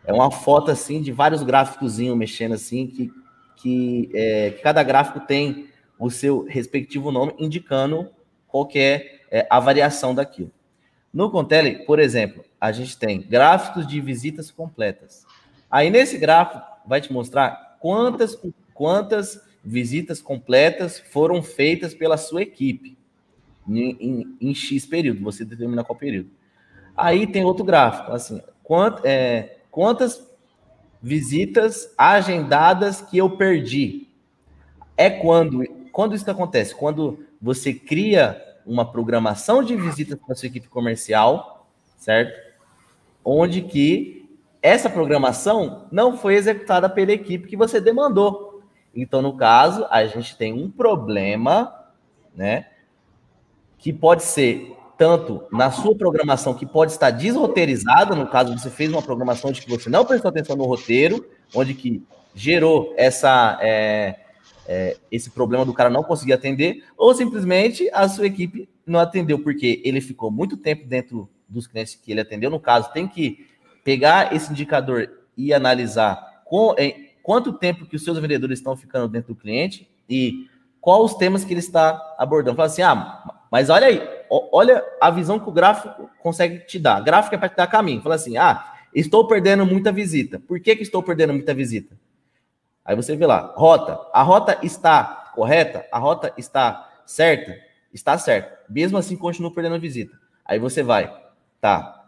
[0.06, 3.12] é uma foto assim de vários gráficos mexendo assim, que,
[3.58, 5.70] que, é, que, cada gráfico tem
[6.02, 8.10] o seu respectivo nome, indicando
[8.48, 10.52] qual é, é a variação daquilo.
[11.14, 15.26] No Contele, por exemplo, a gente tem gráficos de visitas completas.
[15.70, 18.38] Aí nesse gráfico vai te mostrar quantas,
[18.74, 22.98] quantas visitas completas foram feitas pela sua equipe
[23.70, 26.32] em, em, em X período, você determina qual período.
[26.98, 30.28] Aí tem outro gráfico, assim, quant, é, quantas
[31.02, 34.08] visitas agendadas que eu perdi.
[34.98, 36.76] É quando, quando isso acontece?
[36.76, 41.68] Quando você cria uma programação de visitas para sua equipe comercial,
[41.98, 42.34] certo?
[43.24, 44.30] Onde que
[44.62, 48.62] essa programação não foi executada pela equipe que você demandou.
[48.96, 51.74] Então, no caso, a gente tem um problema,
[52.36, 52.68] né?
[53.78, 58.92] Que pode ser tanto na sua programação que pode estar desroteirizada, no caso você fez
[58.92, 61.26] uma programação de que você não prestou atenção no roteiro,
[61.56, 62.04] onde que
[62.36, 64.20] gerou essa é,
[64.72, 69.38] é, esse problema do cara não conseguir atender, ou simplesmente a sua equipe não atendeu
[69.40, 72.50] porque ele ficou muito tempo dentro dos clientes que ele atendeu.
[72.50, 73.46] No caso, tem que
[73.84, 79.10] pegar esse indicador e analisar com, em, quanto tempo que os seus vendedores estão ficando
[79.10, 80.48] dentro do cliente e
[80.80, 82.56] quais os temas que ele está abordando.
[82.56, 87.02] Fala assim, ah, mas olha aí, olha a visão que o gráfico consegue te dar.
[87.02, 88.02] Gráfico é para te dar caminho.
[88.02, 90.40] Fala assim: ah, estou perdendo muita visita.
[90.40, 91.94] Por que, que estou perdendo muita visita?
[92.84, 94.00] Aí você vê lá, rota.
[94.14, 95.86] A rota está correta?
[95.92, 97.58] A rota está certa?
[97.94, 98.60] Está certa.
[98.70, 100.18] Mesmo assim, continua perdendo visita.
[100.46, 101.14] Aí você vai,
[101.60, 102.06] tá.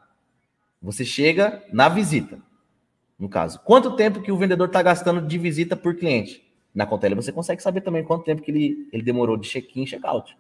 [0.82, 2.38] Você chega na visita,
[3.18, 3.60] no caso.
[3.64, 6.44] Quanto tempo que o vendedor está gastando de visita por cliente?
[6.74, 9.88] Na Contele você consegue saber também quanto tempo que ele, ele demorou de check-in e
[9.88, 10.36] check-out.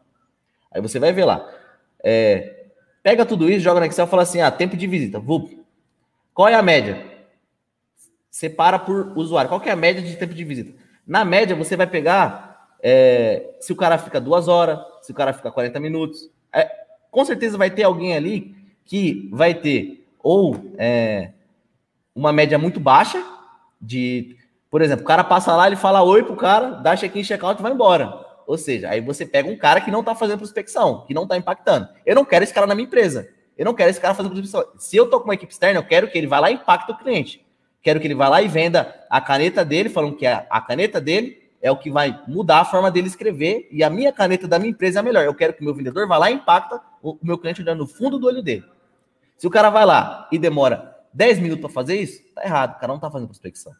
[0.71, 1.47] Aí você vai ver lá.
[2.03, 2.65] É,
[3.03, 5.19] pega tudo isso, joga no Excel e fala assim: ah, tempo de visita.
[5.19, 5.63] VUP.
[6.33, 7.12] Qual é a média?
[8.33, 9.47] Separa por usuário.
[9.47, 10.73] Qual é a média de tempo de visita?
[11.05, 15.33] Na média, você vai pegar é, se o cara fica duas horas, se o cara
[15.33, 16.31] fica 40 minutos.
[16.51, 16.67] É,
[17.11, 18.55] com certeza vai ter alguém ali
[18.85, 21.29] que vai ter ou é,
[22.15, 23.23] uma média muito baixa
[23.79, 24.35] de.
[24.67, 27.61] Por exemplo, o cara passa lá, ele fala oi pro cara, dá check-in, check-out e
[27.61, 28.19] vai embora.
[28.47, 31.37] Ou seja, aí você pega um cara que não está fazendo prospecção, que não está
[31.37, 31.87] impactando.
[32.03, 33.29] Eu não quero esse cara na minha empresa.
[33.55, 34.65] Eu não quero esse cara fazendo prospecção.
[34.79, 36.91] Se eu tô com uma equipe externa, eu quero que ele vá lá e impacte
[36.91, 37.45] o cliente.
[37.83, 40.99] Quero que ele vá lá e venda a caneta dele, falando que a, a caneta
[41.01, 44.57] dele é o que vai mudar a forma dele escrever e a minha caneta da
[44.57, 45.23] minha empresa é a melhor.
[45.23, 47.87] Eu quero que o meu vendedor vá lá e impacta o, meu cliente olhando no
[47.87, 48.63] fundo do olho dele.
[49.37, 52.77] Se o cara vai lá e demora 10 minutos para fazer isso, tá errado.
[52.77, 53.73] O cara não tá fazendo prospecção.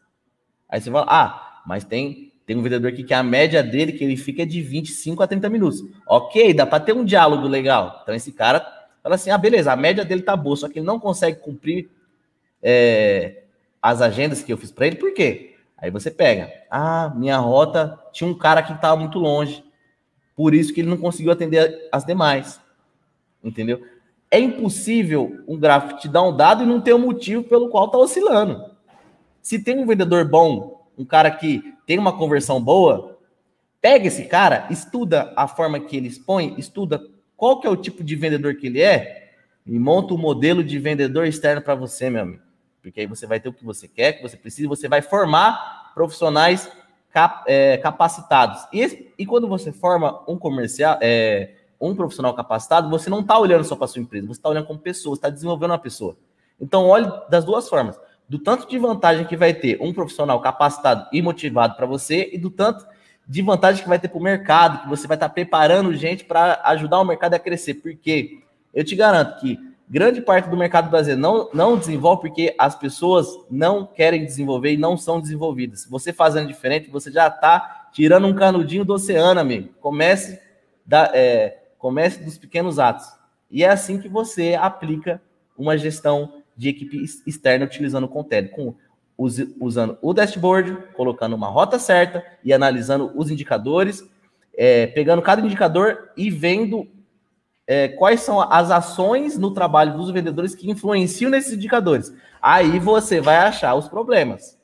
[0.67, 4.03] Aí você fala, ah, mas tem tem um vendedor aqui que a média dele que
[4.03, 5.81] ele fica é de 25 a 30 minutos.
[6.05, 8.01] Ok, dá para ter um diálogo legal.
[8.03, 8.59] Então esse cara
[9.01, 11.89] fala assim: ah, beleza, a média dele tá boa, só que ele não consegue cumprir
[12.61, 13.42] é,
[13.83, 14.95] as agendas que eu fiz para ele.
[14.95, 15.55] Por quê?
[15.77, 19.61] Aí você pega: ah, minha rota tinha um cara que estava muito longe,
[20.33, 22.61] por isso que ele não conseguiu atender as demais.
[23.43, 23.83] Entendeu?
[24.31, 27.85] É impossível um gráfico te dar um dado e não ter um motivo pelo qual
[27.85, 28.71] está oscilando.
[29.41, 33.19] Se tem um vendedor bom, um cara que tem uma conversão boa,
[33.81, 37.05] pega esse cara, estuda a forma que ele expõe, estuda
[37.35, 39.33] qual que é o tipo de vendedor que ele é
[39.67, 42.52] e monta um modelo de vendedor externo para você, meu amigo.
[42.83, 45.93] Porque aí você vai ter o que você quer, que você precisa, você vai formar
[45.95, 46.69] profissionais
[47.11, 48.67] cap, é, capacitados.
[48.73, 53.63] E, e, quando você forma um comercial, é, um profissional capacitado, você não está olhando
[53.63, 56.17] só para sua empresa, você está olhando como pessoa, está desenvolvendo uma pessoa.
[56.59, 61.07] Então, olhe das duas formas do tanto de vantagem que vai ter um profissional capacitado
[61.11, 62.85] e motivado para você e do tanto
[63.27, 66.25] de vantagem que vai ter para o mercado, que você vai estar tá preparando gente
[66.25, 67.75] para ajudar o mercado a crescer.
[67.75, 68.39] Porque
[68.73, 69.57] eu te garanto que
[69.89, 74.77] grande parte do mercado brasileiro não, não desenvolve porque as pessoas não querem desenvolver e
[74.77, 75.85] não são desenvolvidas.
[75.89, 79.69] Você fazendo diferente, você já está tirando um canudinho do oceano, amigo.
[79.79, 80.39] Comece,
[80.85, 83.05] da, é, comece dos pequenos atos.
[83.49, 85.21] E é assim que você aplica
[85.57, 88.75] uma gestão de equipe externa utilizando o Contele, com
[89.15, 94.03] usando o dashboard, colocando uma rota certa e analisando os indicadores,
[94.55, 96.87] é, pegando cada indicador e vendo
[97.65, 102.13] é, quais são as ações no trabalho dos vendedores que influenciam nesses indicadores.
[102.41, 104.59] Aí você vai achar os problemas.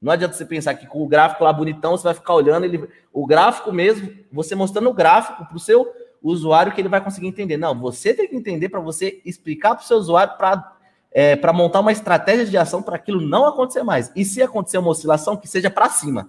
[0.00, 2.88] Não adianta você pensar que com o gráfico lá bonitão você vai ficar olhando ele,
[3.12, 5.90] o gráfico mesmo, você mostrando o gráfico para o seu
[6.22, 7.56] usuário que ele vai conseguir entender.
[7.56, 10.76] Não, você tem que entender para você explicar para o seu usuário para
[11.12, 14.12] é, para montar uma estratégia de ação para aquilo não acontecer mais.
[14.14, 16.28] E se acontecer uma oscilação, que seja para cima.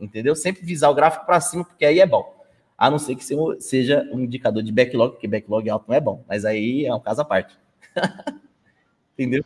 [0.00, 0.34] Entendeu?
[0.34, 2.33] Sempre visar o gráfico para cima, porque aí é bom.
[2.76, 3.24] A não ser que
[3.60, 6.24] seja um indicador de backlog, porque backlog alto não é bom.
[6.28, 7.56] Mas aí é um caso à parte.
[9.16, 9.44] Entendeu?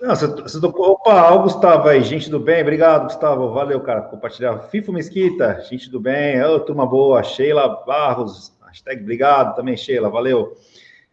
[0.00, 0.92] Não, você, você tocou.
[0.92, 3.52] Opa, o Gustavo aí, gente do bem, obrigado, Gustavo.
[3.52, 4.58] Valeu, cara, compartilhar.
[4.70, 7.22] Fifo Mesquita, gente do bem, oh, turma boa.
[7.22, 10.56] Sheila Barros, hashtag obrigado também, Sheila, valeu.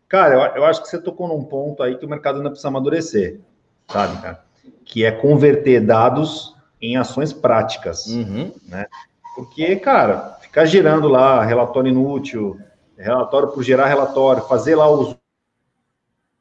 [0.07, 2.69] Cara, eu, eu acho que você tocou num ponto aí que o mercado ainda precisa
[2.69, 3.41] amadurecer,
[3.89, 4.41] sabe, cara?
[4.85, 8.53] Que é converter dados em ações práticas, uhum.
[8.69, 8.85] né?
[9.35, 12.59] Porque, cara, ficar gerando lá relatório inútil,
[12.97, 15.15] relatório por gerar relatório, fazer lá os.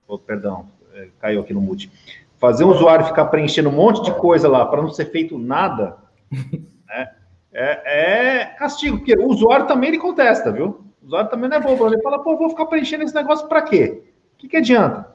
[0.09, 1.93] Oh, perdão, é, caiu aqui no mute.
[2.39, 5.99] Fazer o usuário ficar preenchendo um monte de coisa lá para não ser feito nada,
[6.33, 7.11] né?
[7.53, 10.85] É, é, castigo, porque o usuário também ele contesta, viu?
[11.03, 11.87] O usuário também não é bobo.
[11.87, 14.03] Ele fala, pô, vou ficar preenchendo esse negócio para quê?
[14.35, 15.15] O que, que adianta?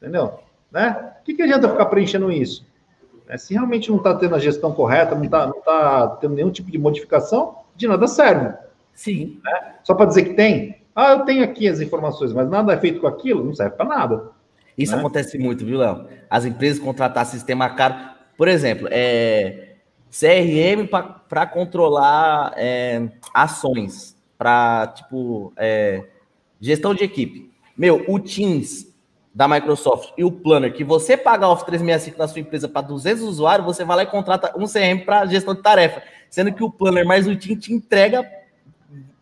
[0.00, 0.38] Entendeu?
[0.70, 1.12] Né?
[1.20, 2.64] O que, que adianta ficar preenchendo isso?
[3.28, 6.50] É, se realmente não está tendo a gestão correta, não está não tá tendo nenhum
[6.50, 8.54] tipo de modificação, de nada serve.
[8.94, 9.40] Sim.
[9.42, 9.74] Né?
[9.82, 10.82] Só para dizer que tem?
[10.94, 13.86] Ah, eu tenho aqui as informações, mas nada é feito com aquilo, não serve para
[13.86, 14.30] nada.
[14.76, 14.98] Isso né?
[14.98, 16.06] acontece muito, viu, Léo?
[16.28, 17.94] As empresas contratar sistema caro.
[18.36, 19.76] Por exemplo, é,
[20.10, 20.86] CRM
[21.28, 26.04] para controlar é, ações, para, tipo, é,
[26.60, 27.50] gestão de equipe.
[27.76, 28.92] Meu, o Teams
[29.34, 33.22] da Microsoft e o Planner, que você paga Office 365 na sua empresa para 200
[33.22, 36.02] usuários, você vai lá e contrata um CRM para gestão de tarefa,
[36.32, 38.26] sendo que o Planner mais o Team te entrega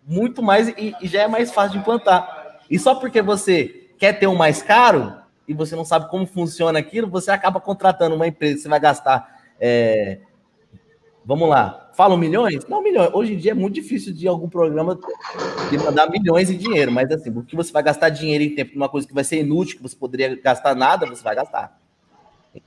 [0.07, 2.61] muito mais e, e, já é mais fácil de implantar.
[2.71, 5.13] E só porque você quer ter um mais caro
[5.47, 8.79] e você não sabe como funciona aquilo, você acaba contratando uma empresa que você vai
[8.79, 9.41] gastar.
[9.61, 10.21] É,
[11.25, 12.65] vamos lá, falam milhões?
[12.69, 13.11] Não, milhões.
[13.13, 14.97] Hoje em dia é muito difícil de algum programa
[15.69, 18.89] de mandar milhões em dinheiro, mas assim, porque você vai gastar dinheiro em tempo numa
[18.89, 21.77] coisa que vai ser inútil, que você poderia gastar nada, você vai gastar.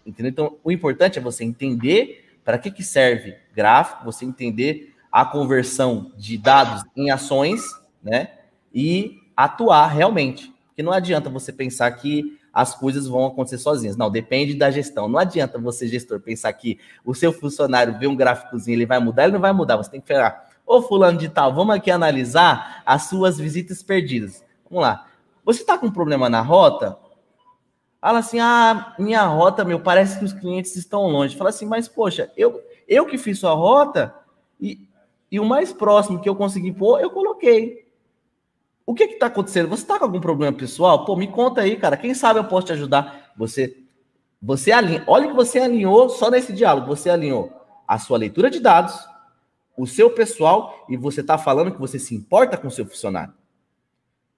[0.05, 0.31] Entendeu?
[0.31, 6.11] Então, o importante é você entender para que, que serve gráfico, você entender a conversão
[6.17, 7.61] de dados em ações,
[8.01, 8.31] né?
[8.73, 10.51] E atuar realmente.
[10.67, 13.97] Porque não adianta você pensar que as coisas vão acontecer sozinhas.
[13.97, 15.07] Não, depende da gestão.
[15.07, 19.23] Não adianta você, gestor, pensar que o seu funcionário vê um gráficozinho, ele vai mudar,
[19.23, 19.77] ele não vai mudar.
[19.77, 24.43] Você tem que falar, ô fulano de tal, vamos aqui analisar as suas visitas perdidas.
[24.69, 25.07] Vamos lá.
[25.43, 26.97] Você está com um problema na rota?
[28.03, 31.37] Fala assim, ah, minha rota, meu, parece que os clientes estão longe.
[31.37, 34.13] Fala assim, mas poxa, eu, eu que fiz sua rota
[34.59, 34.89] e
[35.33, 37.87] e o mais próximo que eu consegui pôr, eu coloquei.
[38.85, 39.67] O que que tá acontecendo?
[39.67, 41.05] Você tá com algum problema pessoal?
[41.05, 41.97] Pô, me conta aí, cara.
[41.97, 43.33] Quem sabe eu posso te ajudar.
[43.35, 43.75] Você
[44.39, 45.03] você alinha.
[45.07, 46.85] Olha que você alinhou só nesse diálogo.
[46.85, 47.51] Você alinhou
[47.87, 48.93] a sua leitura de dados,
[49.75, 53.33] o seu pessoal e você tá falando que você se importa com o seu funcionário.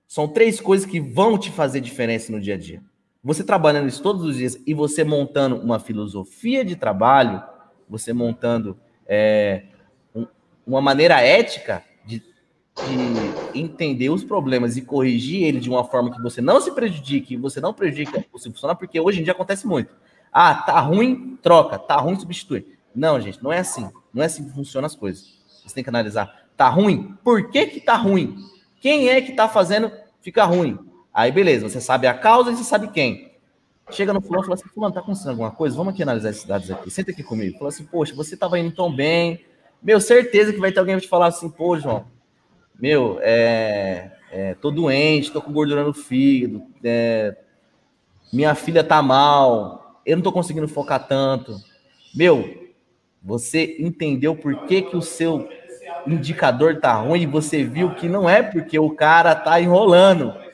[0.08, 2.82] São três coisas que vão te fazer diferença no dia a dia.
[3.26, 7.42] Você trabalhando isso todos os dias e você montando uma filosofia de trabalho,
[7.90, 9.64] você montando é,
[10.66, 16.22] uma maneira ética de, de, entender os problemas e corrigir ele de uma forma que
[16.22, 19.66] você não se prejudique, você não prejudique o seu funcionário, porque hoje em dia acontece
[19.66, 19.96] muito.
[20.32, 22.78] Ah, tá ruim, troca, tá ruim, substitui.
[22.94, 23.90] Não, gente, não é assim.
[24.14, 25.34] Não é assim que funcionam as coisas.
[25.66, 26.46] Você tem que analisar.
[26.56, 27.18] Tá ruim?
[27.24, 28.38] Por que que tá ruim?
[28.80, 30.78] Quem é que tá fazendo ficar ruim?
[31.16, 33.32] Aí, beleza, você sabe a causa e você sabe quem.
[33.90, 35.78] Chega no fulano e fala assim, fulano, tá acontecendo alguma coisa?
[35.78, 36.92] Vamos aqui analisar esses dados aqui.
[36.92, 37.58] Senta aqui comigo.
[37.58, 39.40] Fala assim, poxa, você tava indo tão bem,
[39.82, 42.06] meu, certeza que vai ter alguém que te falar assim, pô, João,
[42.78, 47.38] meu, é, é, tô doente, tô com gordura no fígado, é,
[48.34, 51.56] minha filha tá mal, eu não tô conseguindo focar tanto.
[52.14, 52.68] Meu,
[53.24, 55.48] você entendeu por que, que o seu
[56.06, 60.45] indicador tá ruim e você viu que não é porque o cara tá enrolando.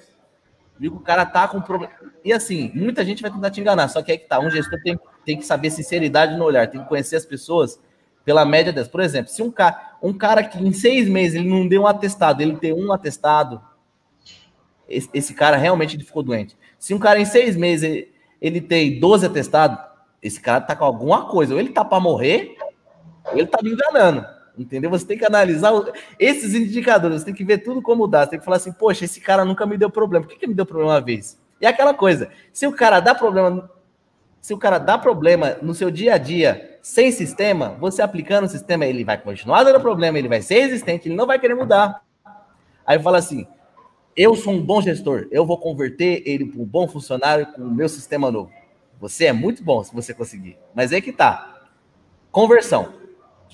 [0.82, 1.94] Que o cara tá com problema.
[2.26, 4.40] E assim, muita gente vai tentar te enganar, só que é que tá.
[4.40, 7.80] Um gestor tem, tem que saber sinceridade no olhar, tem que conhecer as pessoas
[8.26, 8.88] pela média delas.
[8.88, 11.88] Por exemplo, se um cara, um cara que em seis meses ele não deu um
[11.88, 13.62] atestado, ele tem um atestado,
[14.90, 16.58] esse, esse cara realmente ele ficou doente.
[16.80, 18.12] Se um cara em seis meses ele,
[18.42, 19.78] ele tem 12 atestados,
[20.20, 22.58] esse cara tá com alguma coisa, ou ele tá para morrer,
[23.32, 24.26] ou ele tá me enganando.
[24.58, 24.90] Entendeu?
[24.90, 25.72] Você tem que analisar
[26.20, 28.24] esses indicadores, você tem que ver tudo como dá.
[28.24, 30.26] Você tem que falar assim, poxa, esse cara nunca me deu problema.
[30.26, 31.40] Por que, que me deu problema uma vez?
[31.60, 33.70] E aquela coisa, se o cara dá problema,
[34.42, 38.50] se o cara dá problema no seu dia a dia, sem sistema, você aplicando o
[38.50, 42.02] sistema, ele vai continuar dando problema, ele vai ser resistente, ele não vai querer mudar.
[42.86, 43.46] Aí fala assim:
[44.16, 47.72] eu sou um bom gestor, eu vou converter ele para um bom funcionário com o
[47.72, 48.52] meu sistema novo.
[49.00, 50.58] Você é muito bom se você conseguir.
[50.76, 51.62] Mas aí que tá.
[52.32, 53.01] Conversão.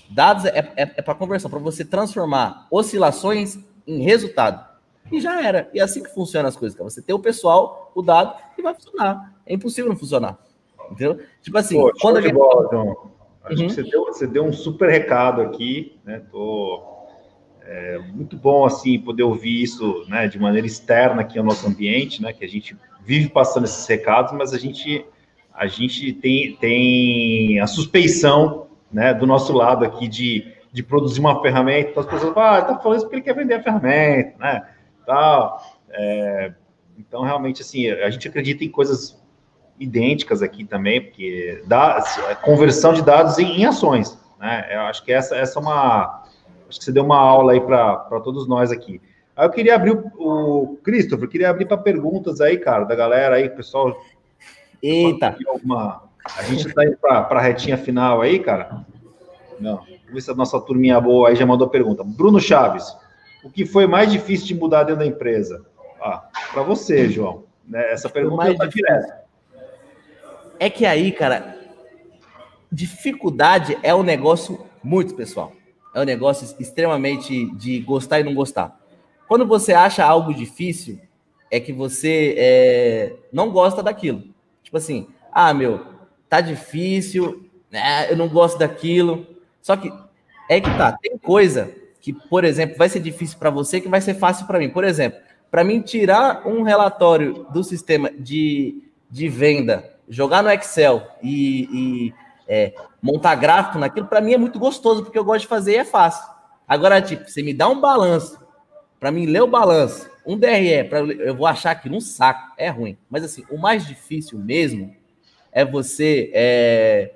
[0.10, 4.66] Dados é, é, é para conversão, para você transformar oscilações em resultado.
[5.12, 5.70] E já era.
[5.74, 6.78] E é assim que funcionam as coisas.
[6.78, 9.34] Você tem o pessoal, o dado, e vai funcionar.
[9.46, 10.38] É impossível não funcionar.
[10.92, 11.20] Entendeu?
[11.42, 12.34] Tipo assim, Pô, quando a gente...
[12.34, 13.12] bola, João.
[13.44, 13.68] Acho uhum.
[13.68, 16.22] que você deu, você deu um super recado aqui, né?
[16.32, 16.84] Tô
[17.62, 22.22] é, muito bom assim poder ouvir isso, né, de maneira externa aqui ao nosso ambiente,
[22.22, 22.34] né?
[22.34, 25.06] Que a gente vive passando esses recados, mas a gente
[25.54, 31.42] a gente tem, tem a suspeição, né, do nosso lado aqui de, de produzir uma
[31.42, 31.92] ferramenta.
[31.92, 34.68] Então as pessoas falam, ah, tá falando isso porque ele quer vender a ferramenta, né?
[35.06, 35.62] Tal.
[35.90, 36.54] É,
[36.98, 39.22] então realmente assim a gente acredita em coisas
[39.80, 42.04] idênticas aqui também, porque dá
[42.42, 44.68] conversão de dados em, em ações, né?
[44.72, 46.24] Eu acho que essa, essa é uma.
[46.68, 49.02] Acho que você deu uma aula aí para todos nós aqui.
[49.36, 53.36] Aí eu queria abrir o, o Christopher, queria abrir para perguntas aí, cara, da galera
[53.36, 53.96] aí, pessoal.
[54.82, 55.38] Eita!
[55.48, 58.86] Alguma, a gente está indo para a retinha final aí, cara.
[59.60, 59.78] Não.
[59.78, 62.04] Vamos ver se a nossa turminha boa aí já mandou pergunta.
[62.04, 62.96] Bruno Chaves.
[63.44, 65.66] o que foi mais difícil de mudar dentro da empresa?
[66.02, 67.44] Ah, para você, João.
[67.68, 67.92] Né?
[67.92, 69.14] Essa pergunta é direto.
[70.60, 71.58] É que aí, cara,
[72.72, 75.54] dificuldade é um negócio muito pessoal.
[75.94, 78.80] É um negócio extremamente de gostar e não gostar.
[79.28, 81.00] Quando você acha algo difícil,
[81.52, 84.24] é que você é, não gosta daquilo.
[84.64, 85.97] Tipo assim, ah, meu,
[86.30, 89.26] tá difícil, né, eu não gosto daquilo.
[89.62, 89.92] Só que
[90.50, 94.00] é que tá, tem coisa que, por exemplo, vai ser difícil para você que vai
[94.00, 94.70] ser fácil para mim.
[94.70, 95.20] Por exemplo,
[95.52, 102.14] para mim tirar um relatório do sistema de, de venda, jogar no Excel e, e
[102.48, 105.78] é, montar gráfico naquilo, para mim é muito gostoso, porque eu gosto de fazer e
[105.78, 106.26] é fácil.
[106.68, 108.40] Agora, tipo, você me dá um balanço,
[109.00, 112.70] para mim ler o balanço, um DRE, pra, eu vou achar que um saco, é
[112.70, 112.98] ruim.
[113.10, 114.94] Mas assim, o mais difícil mesmo
[115.58, 117.14] é você é,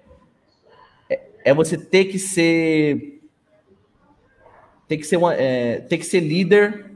[1.08, 3.22] é, é você ter que ser
[4.88, 6.90] ter que ser uma, é, ter que ser líder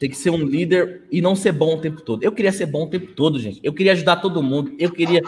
[0.00, 2.22] tem que ser um líder e não ser bom o tempo todo.
[2.22, 3.58] Eu queria ser bom o tempo todo, gente.
[3.64, 4.72] Eu queria ajudar todo mundo.
[4.78, 5.20] Eu queria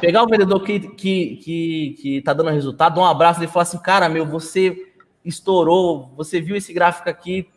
[0.00, 3.64] pegar o vendedor que, que, que, que tá dando resultado, dar um abraço e falar
[3.64, 4.76] assim, cara, meu, você
[5.24, 7.48] estourou, você viu esse gráfico aqui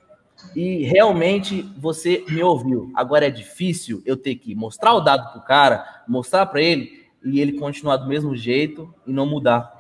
[0.56, 2.92] e realmente você me ouviu.
[2.96, 7.42] Agora é difícil eu ter que mostrar o dado pro cara, mostrar para ele e
[7.42, 9.76] ele continuar do mesmo jeito e não mudar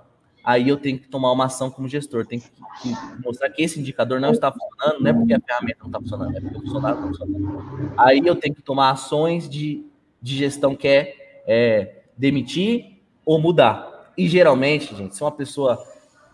[0.45, 2.93] aí eu tenho que tomar uma ação como gestor, tenho que,
[3.23, 6.37] mostrar que esse indicador não está funcionando, não é porque a ferramenta não está funcionando,
[6.37, 7.93] é porque o funcionário não está funcionando.
[7.97, 9.83] Aí eu tenho que tomar ações de,
[10.21, 14.13] de gestão que é, é demitir ou mudar.
[14.15, 15.83] E geralmente, gente, se uma pessoa,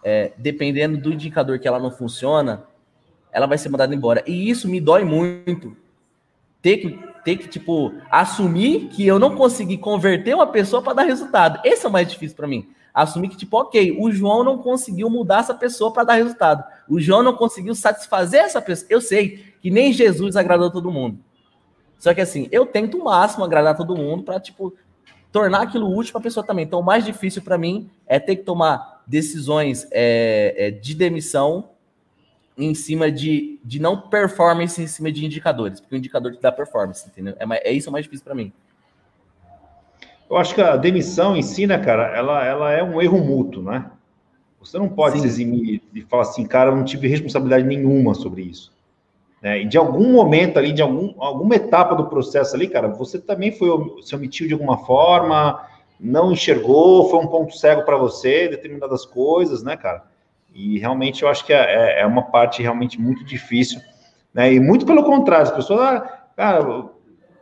[0.03, 2.65] é, dependendo do indicador que ela não funciona,
[3.31, 4.21] ela vai ser mandada embora.
[4.27, 5.77] E isso me dói muito.
[6.61, 11.03] Ter que, ter que tipo, assumir que eu não consegui converter uma pessoa para dar
[11.03, 11.59] resultado.
[11.63, 15.09] Esse é o mais difícil para mim assumir que, tipo, ok, o João não conseguiu
[15.09, 16.63] mudar essa pessoa para dar resultado.
[16.89, 18.87] O João não conseguiu satisfazer essa pessoa.
[18.89, 21.17] Eu sei que nem Jesus agradou todo mundo.
[21.97, 24.73] Só que assim, eu tento o máximo agradar todo mundo para, tipo,
[25.31, 26.65] tornar aquilo útil para a pessoa também.
[26.65, 31.69] Então, o mais difícil para mim é ter que tomar decisões é, é, de demissão
[32.65, 36.51] em cima de, de não performance em cima de indicadores, porque o indicador te dá
[36.51, 37.35] performance, entendeu?
[37.39, 38.51] É, é isso mais difícil para mim.
[40.29, 43.63] Eu acho que a demissão em si, né, cara, ela, ela é um erro mútuo,
[43.63, 43.91] né?
[44.59, 45.21] Você não pode Sim.
[45.21, 48.71] se eximir e falar assim, cara, eu não tive responsabilidade nenhuma sobre isso.
[49.41, 49.63] Né?
[49.63, 53.51] E de algum momento ali, de algum, alguma etapa do processo ali, cara, você também
[53.51, 53.69] foi
[54.03, 55.67] se omitiu de alguma forma,
[55.99, 60.10] não enxergou, foi um ponto cego para você, determinadas coisas, né, cara?
[60.53, 63.79] E realmente eu acho que é, é, é uma parte realmente muito difícil,
[64.33, 64.53] né?
[64.53, 65.99] E muito pelo contrário, as pessoas, ah,
[66.35, 66.89] cara,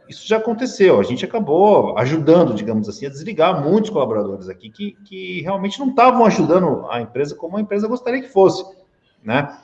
[0.08, 1.00] isso já aconteceu.
[1.00, 5.90] A gente acabou ajudando, digamos assim, a desligar muitos colaboradores aqui que, que realmente não
[5.90, 8.64] estavam ajudando a empresa como a empresa gostaria que fosse,
[9.24, 9.56] né?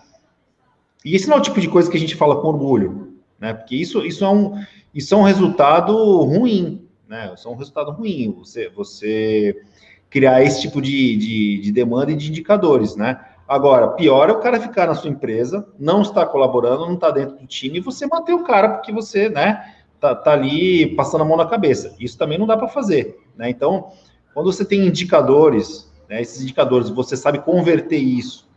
[1.04, 3.54] E esse não é o tipo de coisa que a gente fala com orgulho, né?
[3.54, 7.32] Porque isso, isso, é, um, isso é um resultado ruim, né?
[7.36, 9.62] Isso é um resultado ruim, você, você
[10.10, 13.20] criar esse tipo de, de, de demanda e de indicadores, né?
[13.48, 17.38] Agora, pior é o cara ficar na sua empresa, não está colaborando, não está dentro
[17.38, 21.26] do time, e você manter o cara porque você, né, tá, tá ali passando a
[21.26, 21.96] mão na cabeça.
[22.00, 23.50] Isso também não dá para fazer, né?
[23.50, 23.92] Então,
[24.34, 28.50] quando você tem indicadores, né, esses indicadores, você sabe converter isso,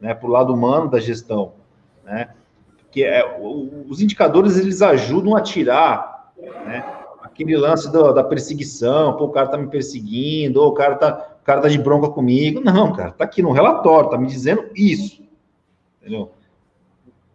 [0.00, 1.52] né, para o lado humano da gestão,
[2.04, 2.30] né?
[2.90, 3.38] Que é,
[3.88, 6.32] os indicadores eles ajudam a tirar,
[6.66, 6.84] né,
[7.22, 11.31] aquele lance do, da perseguição, pô, o cara tá me perseguindo, ou o cara tá,
[11.42, 12.60] o cara tá de bronca comigo.
[12.60, 15.22] Não, cara, tá aqui no relatório, tá me dizendo isso.
[16.00, 16.30] Entendeu?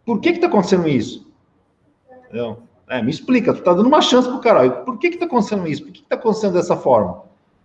[0.04, 1.30] Por que que tá acontecendo isso?
[2.24, 2.62] Entendeu?
[2.88, 4.70] É, me explica, tu tá dando uma chance pro cara.
[4.70, 5.84] Por que que tá acontecendo isso?
[5.84, 7.22] Por que que tá acontecendo dessa forma?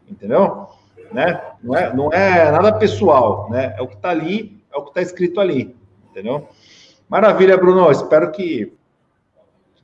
[0.10, 0.68] Entendeu?
[1.14, 1.42] Né?
[1.64, 3.74] Não, é, não é nada pessoal, né?
[3.78, 5.74] É o que tá ali, é o que tá escrito ali.
[6.12, 6.50] Entendeu?
[7.08, 7.90] Maravilha, Bruno.
[7.90, 8.74] Espero que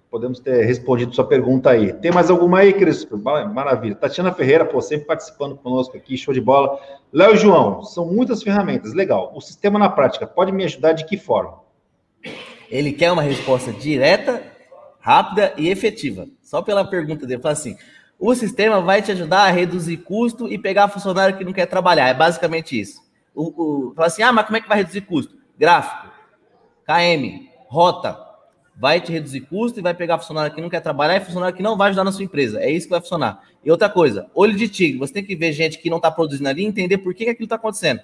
[0.10, 1.93] podemos ter respondido sua pergunta aí.
[1.93, 3.07] Tem mais alguma aí, Cris?
[3.53, 3.95] Maravilha.
[3.95, 6.80] Tatiana Ferreira, pô, sempre participando conosco aqui, show de bola.
[7.14, 9.32] Léo João, são muitas ferramentas, legal.
[9.36, 11.60] O sistema na prática pode me ajudar de que forma?
[12.70, 14.43] Ele quer uma resposta direta
[14.99, 16.28] rápida e efetiva.
[16.41, 17.76] Só pela pergunta dele, fala assim:
[18.20, 22.10] o sistema vai te ajudar a reduzir custo e pegar funcionário que não quer trabalhar.
[22.10, 23.01] É basicamente isso.
[23.34, 25.38] O, o, fala assim: ah, mas como é que vai reduzir custo?
[25.57, 26.12] Gráfico,
[26.86, 28.29] KM, rota.
[28.80, 31.62] Vai te reduzir custo e vai pegar funcionário que não quer trabalhar e funcionário que
[31.62, 32.62] não vai ajudar na sua empresa.
[32.62, 33.44] É isso que vai funcionar.
[33.62, 34.98] E outra coisa, olho de tigre.
[35.00, 37.30] Você tem que ver gente que não está produzindo ali e entender por que, que
[37.30, 38.00] aquilo está acontecendo.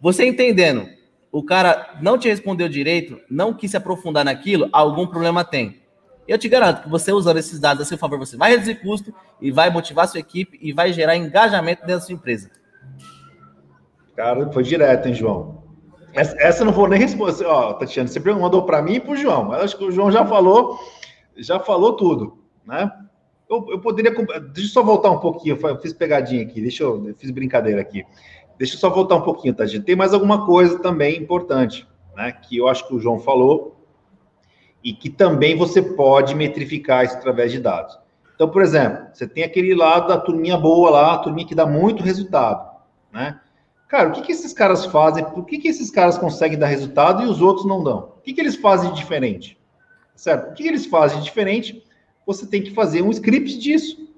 [0.00, 0.88] Você entendendo,
[1.30, 5.80] o cara não te respondeu direito, não quis se aprofundar naquilo, algum problema tem.
[6.26, 9.14] Eu te garanto que você usando esses dados a seu favor, você vai reduzir custo
[9.40, 12.50] e vai motivar sua equipe e vai gerar engajamento dentro da sua empresa.
[14.16, 15.59] Cara, foi direto, hein, João?
[16.12, 17.44] Essa, essa não vou nem responder.
[17.44, 20.10] Ó, Tatiana, você mandou para mim e para o João, mas acho que o João
[20.10, 20.78] já falou,
[21.36, 22.90] já falou tudo, né?
[23.48, 24.12] Eu, eu poderia.
[24.12, 25.58] Deixa eu só voltar um pouquinho.
[25.60, 28.04] Eu fiz pegadinha aqui, deixa eu, eu fiz brincadeira aqui.
[28.58, 29.84] Deixa eu só voltar um pouquinho, Tatiana.
[29.84, 31.86] Tem mais alguma coisa também importante,
[32.16, 32.32] né?
[32.32, 33.76] Que eu acho que o João falou
[34.82, 37.98] e que também você pode metrificar isso através de dados.
[38.34, 41.66] Então, por exemplo, você tem aquele lado da turminha boa lá, a turminha que dá
[41.66, 42.66] muito resultado,
[43.12, 43.38] né?
[43.90, 45.24] Cara, o que, que esses caras fazem?
[45.24, 48.12] Por que, que esses caras conseguem dar resultado e os outros não dão?
[48.18, 49.58] O que, que eles fazem diferente?
[50.14, 50.52] Certo?
[50.52, 51.84] O que, que eles fazem diferente?
[52.24, 54.08] Você tem que fazer um script disso.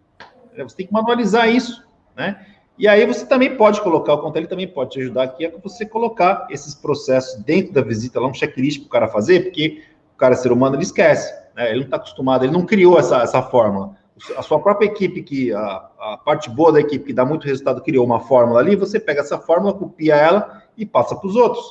[0.59, 1.83] Você tem que manualizar isso,
[2.15, 2.45] né?
[2.77, 5.87] E aí você também pode colocar, o Contelli também pode te ajudar aqui, a você
[5.87, 10.19] colocar esses processos dentro da visita lá, um checklist para o cara fazer, porque o
[10.19, 11.71] cara ser humano, ele esquece, né?
[11.71, 13.97] Ele não está acostumado, ele não criou essa, essa fórmula
[14.37, 15.61] a sua própria equipe, que a,
[15.99, 19.21] a, parte boa da equipe que dá muito resultado, criou uma fórmula ali, você pega
[19.21, 21.65] essa fórmula, copia ela e passa para os outros.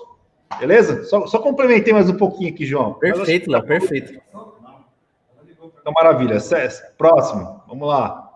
[0.59, 1.03] Beleza?
[1.05, 2.95] Só, só, complementei mais um pouquinho aqui, João.
[2.95, 4.21] Perfeito, Léo, perfeito.
[5.79, 6.37] Então, maravilha.
[6.97, 8.29] Próximo, vamos lá.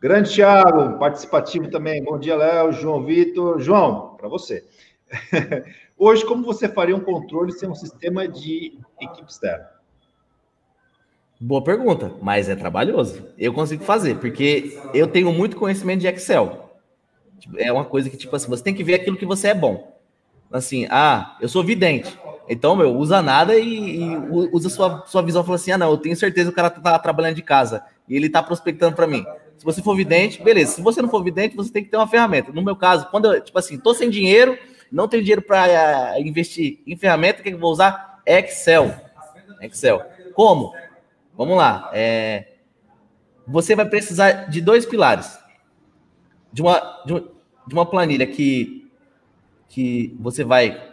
[0.00, 2.04] Grande Thiago, participativo também.
[2.04, 3.58] Bom dia, Léo, João Vitor.
[3.58, 4.62] João, para você.
[5.96, 9.73] Hoje, como você faria um controle sem um sistema de equipe externa?
[11.40, 13.26] Boa pergunta, mas é trabalhoso.
[13.36, 16.70] Eu consigo fazer, porque eu tenho muito conhecimento de Excel.
[17.38, 19.54] Tipo, é uma coisa que, tipo assim, você tem que ver aquilo que você é
[19.54, 19.98] bom.
[20.50, 22.16] Assim, ah, eu sou vidente.
[22.48, 24.16] Então, meu, usa nada e, e
[24.52, 25.42] usa sua, sua visão.
[25.42, 28.14] Fala assim, ah, não, eu tenho certeza que o cara tá trabalhando de casa e
[28.14, 29.24] ele tá prospectando para mim.
[29.58, 30.72] Se você for vidente, beleza.
[30.72, 32.52] Se você não for vidente, você tem que ter uma ferramenta.
[32.52, 34.58] No meu caso, quando eu, tipo assim, tô sem dinheiro,
[34.90, 35.68] não tenho dinheiro para
[36.16, 38.20] eh, investir em ferramenta, o que eu vou usar?
[38.26, 38.94] Excel.
[39.60, 40.02] Excel.
[40.34, 40.72] Como?
[41.36, 41.90] Vamos lá.
[41.92, 42.54] É,
[43.46, 45.38] você vai precisar de dois pilares.
[46.52, 47.14] De uma, de,
[47.66, 48.90] de uma planilha que,
[49.68, 50.92] que você vai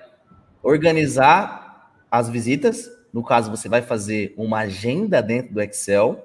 [0.64, 2.90] organizar as visitas.
[3.14, 6.24] No caso, você vai fazer uma agenda dentro do Excel,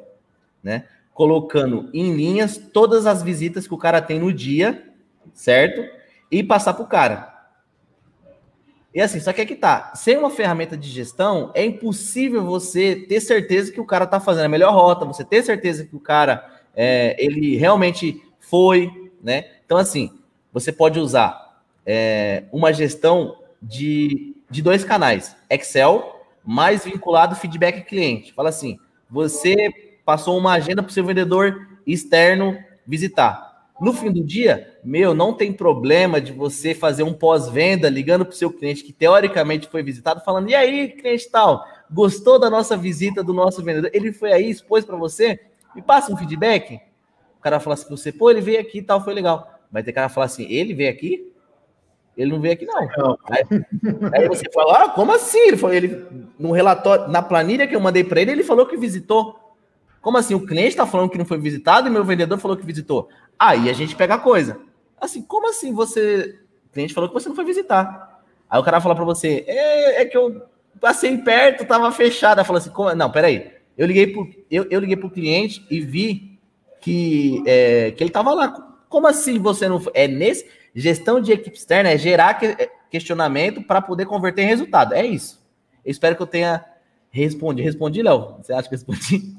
[0.62, 0.86] né?
[1.12, 4.90] Colocando em linhas todas as visitas que o cara tem no dia,
[5.32, 5.82] certo?
[6.30, 7.35] E passar para o cara.
[8.96, 9.92] E assim, só que é que tá.
[9.94, 14.46] Sem uma ferramenta de gestão, é impossível você ter certeza que o cara tá fazendo
[14.46, 18.90] a melhor rota, você ter certeza que o cara é, ele realmente foi,
[19.22, 19.50] né?
[19.66, 20.10] Então, assim,
[20.50, 28.32] você pode usar é, uma gestão de, de dois canais: Excel, mais vinculado feedback cliente.
[28.32, 28.78] Fala assim:
[29.10, 29.54] você
[30.06, 33.45] passou uma agenda para o seu vendedor externo visitar.
[33.78, 38.32] No fim do dia, meu, não tem problema de você fazer um pós-venda ligando para
[38.32, 42.76] o seu cliente que teoricamente foi visitado, falando: e aí, cliente tal, gostou da nossa
[42.76, 43.90] visita do nosso vendedor?
[43.92, 45.38] Ele foi aí, expôs para você?
[45.74, 46.80] Me passa um feedback.
[47.38, 49.60] O cara fala assim para você: pô, ele veio aqui e tal, foi legal.
[49.70, 51.32] Vai ter cara falar assim: ele veio aqui?
[52.16, 52.80] Ele não veio aqui, não.
[52.96, 53.18] não.
[53.28, 53.44] Aí,
[54.14, 55.48] aí, você fala: ah, como assim?
[55.48, 56.06] Ele falou, ele,
[56.38, 59.38] no relatório, na planilha que eu mandei para ele, ele falou que visitou.
[60.06, 60.34] Como assim?
[60.34, 63.08] O cliente está falando que não foi visitado e meu vendedor falou que visitou.
[63.36, 64.56] Aí a gente pega a coisa.
[65.00, 66.38] Assim, como assim você.
[66.64, 68.22] O cliente falou que você não foi visitar.
[68.48, 70.42] Aí o cara fala para você: é, é, que eu
[70.80, 72.38] passei perto, tava fechado.
[72.38, 72.94] Aí fala assim: como?
[72.94, 73.50] não, peraí.
[73.76, 76.38] Eu liguei pro, eu, eu liguei pro cliente e vi
[76.80, 78.46] que, é, que ele tava lá.
[78.88, 79.82] Como assim você não?
[79.92, 80.48] É nesse.
[80.72, 84.94] Gestão de equipe externa é gerar que, é, questionamento para poder converter em resultado.
[84.94, 85.44] É isso.
[85.84, 86.64] Eu espero que eu tenha
[87.10, 87.66] respondido.
[87.66, 88.36] Respondi, Léo?
[88.40, 89.35] Você acha que respondi?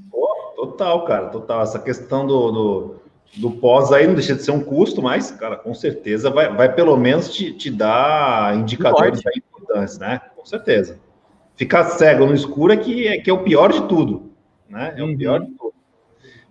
[0.68, 1.62] Total, cara, total.
[1.62, 2.96] Essa questão do, do,
[3.38, 6.74] do, pós aí não deixa de ser um custo, mas, cara, com certeza vai, vai
[6.74, 10.22] pelo menos te, te dar indicadores importantes, né?
[10.36, 11.00] Com certeza.
[11.56, 14.32] Ficar cego no escuro é que é, que é o pior de tudo,
[14.70, 14.94] né?
[14.98, 15.14] É uhum.
[15.14, 15.74] o pior de tudo.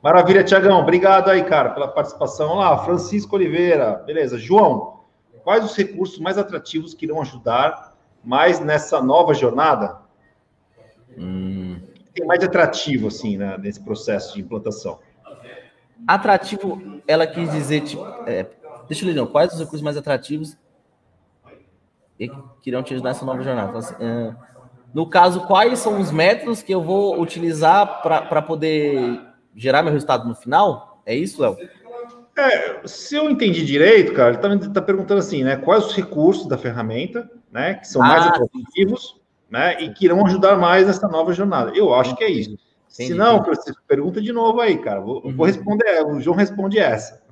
[0.02, 0.80] Maravilha, Tiagão.
[0.80, 2.56] Obrigado aí, cara, pela participação.
[2.56, 4.02] lá, Francisco Oliveira.
[4.06, 4.38] Beleza.
[4.38, 5.00] João,
[5.44, 7.94] quais os recursos mais atrativos que irão ajudar
[8.24, 9.98] mais nessa nova jornada?
[11.18, 11.76] Hum
[12.16, 14.98] tem mais atrativo, assim, né, nesse processo de implantação?
[16.06, 18.46] Atrativo, ela quis dizer, tipo, é,
[18.88, 20.56] deixa eu ler, não, quais os recursos mais atrativos
[22.18, 22.30] que
[22.70, 23.68] irão te ajudar nessa nova jornada?
[23.68, 24.34] Então, assim, é,
[24.94, 29.20] no caso, quais são os métodos que eu vou utilizar para poder
[29.54, 31.02] gerar meu resultado no final?
[31.04, 31.56] É isso, Léo?
[32.38, 35.56] É, se eu entendi direito, cara, ele está tá perguntando assim, né?
[35.56, 37.74] Quais os recursos da ferramenta, né?
[37.74, 39.18] Que são mais ah, atrativos
[39.50, 39.80] né?
[39.82, 41.72] E que irão ajudar mais nessa nova jornada.
[41.74, 42.58] Eu acho que é isso.
[42.88, 43.44] Se não,
[43.86, 45.00] pergunta de novo aí, cara.
[45.00, 45.36] Vou, uhum.
[45.36, 47.22] vou, responder, o João responde essa.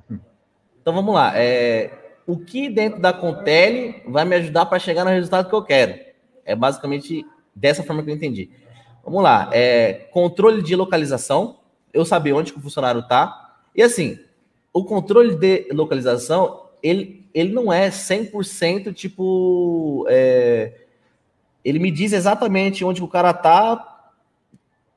[0.81, 1.33] Então vamos lá.
[1.35, 1.91] É,
[2.27, 5.99] o que dentro da Contele vai me ajudar para chegar no resultado que eu quero?
[6.45, 8.51] É basicamente dessa forma que eu entendi.
[9.03, 9.49] Vamos lá.
[9.53, 11.61] É, controle de localização,
[11.93, 13.57] eu saber onde que o funcionário está.
[13.75, 14.19] E assim,
[14.73, 20.07] o controle de localização, ele ele não é 100% tipo.
[20.09, 20.84] É,
[21.65, 24.13] ele me diz exatamente onde o cara tá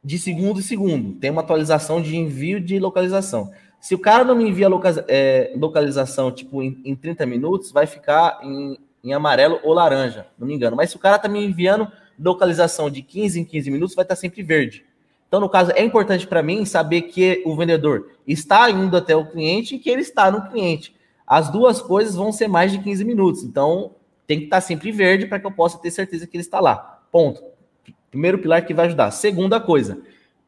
[0.04, 1.20] de segundo em segundo.
[1.20, 3.52] Tem uma atualização de envio de localização.
[3.80, 4.68] Se o cara não me envia
[5.08, 10.48] é, localização tipo em, em 30 minutos, vai ficar em, em amarelo ou laranja, não
[10.48, 10.76] me engano.
[10.76, 14.16] Mas se o cara tá me enviando localização de 15 em 15 minutos, vai estar
[14.16, 14.86] tá sempre verde.
[15.28, 19.26] Então, no caso, é importante para mim saber que o vendedor está indo até o
[19.26, 20.96] cliente e que ele está no cliente.
[21.26, 23.44] As duas coisas vão ser mais de 15 minutos.
[23.44, 23.92] Então,
[24.28, 26.60] tem que estar tá sempre verde para que eu possa ter certeza que ele está
[26.60, 27.02] lá.
[27.12, 27.42] Ponto.
[28.12, 29.10] Primeiro pilar que vai ajudar.
[29.12, 30.00] Segunda coisa,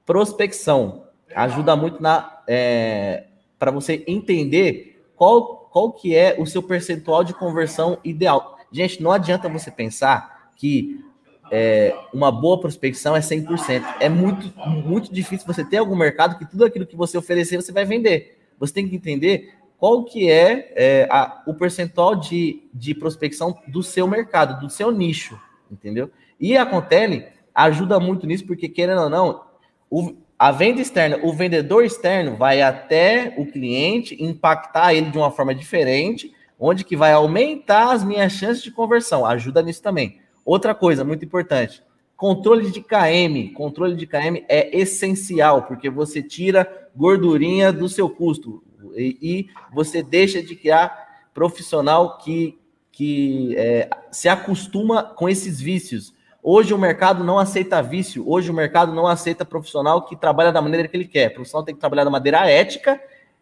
[0.05, 1.05] prospecção.
[1.34, 3.25] Ajuda muito na é,
[3.57, 8.57] para você entender qual, qual que é o seu percentual de conversão ideal.
[8.71, 11.03] Gente, não adianta você pensar que
[11.51, 13.84] é, uma boa prospecção é 100%.
[13.99, 17.71] É muito, muito difícil você ter algum mercado que tudo aquilo que você oferecer você
[17.71, 18.38] vai vender.
[18.59, 23.82] Você tem que entender qual que é, é a, o percentual de, de prospecção do
[23.82, 25.39] seu mercado, do seu nicho,
[25.71, 26.11] entendeu?
[26.38, 29.43] E a Contele ajuda muito nisso, porque querendo ou não,
[29.89, 35.32] o, a venda externa, o vendedor externo vai até o cliente, impactar ele de uma
[35.32, 39.25] forma diferente, onde que vai aumentar as minhas chances de conversão.
[39.25, 40.19] Ajuda nisso também.
[40.43, 41.82] Outra coisa muito importante,
[42.17, 43.53] controle de KM.
[43.53, 48.61] Controle de KM é essencial, porque você tira gordurinha do seu custo
[48.95, 52.57] e, e você deixa de criar profissional que,
[52.91, 56.13] que é, se acostuma com esses vícios.
[56.41, 60.61] Hoje o mercado não aceita vício, hoje o mercado não aceita profissional que trabalha da
[60.61, 61.31] maneira que ele quer.
[61.31, 62.99] O profissional tem que trabalhar da maneira ética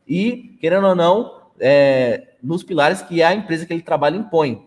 [0.08, 4.66] e, querendo ou não, é, nos pilares que a empresa que ele trabalha impõe.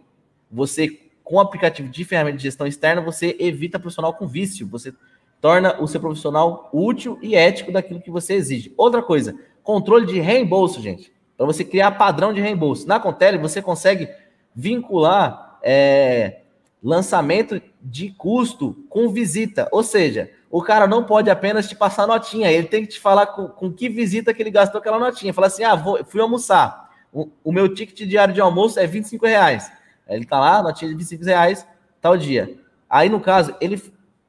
[0.50, 1.00] Você
[1.30, 4.92] com o aplicativo de ferramenta de gestão externa, você evita profissional com vício, você
[5.40, 8.74] torna o seu profissional útil e ético daquilo que você exige.
[8.76, 11.12] Outra coisa, controle de reembolso, gente.
[11.36, 12.86] Para você criar padrão de reembolso.
[12.86, 14.08] Na Contele, você consegue
[14.54, 16.40] vincular é,
[16.82, 19.68] lançamento de custo com visita.
[19.72, 23.26] Ou seja, o cara não pode apenas te passar notinha, ele tem que te falar
[23.26, 25.32] com, com que visita que ele gastou aquela notinha.
[25.32, 26.90] Fala assim: ah, vou, fui almoçar.
[27.12, 29.70] O, o meu ticket diário de almoço é 25 reais.
[30.08, 31.66] Ele tá lá, notinha de 25 reais,
[32.00, 32.56] tal dia.
[32.88, 33.80] Aí, no caso, ele,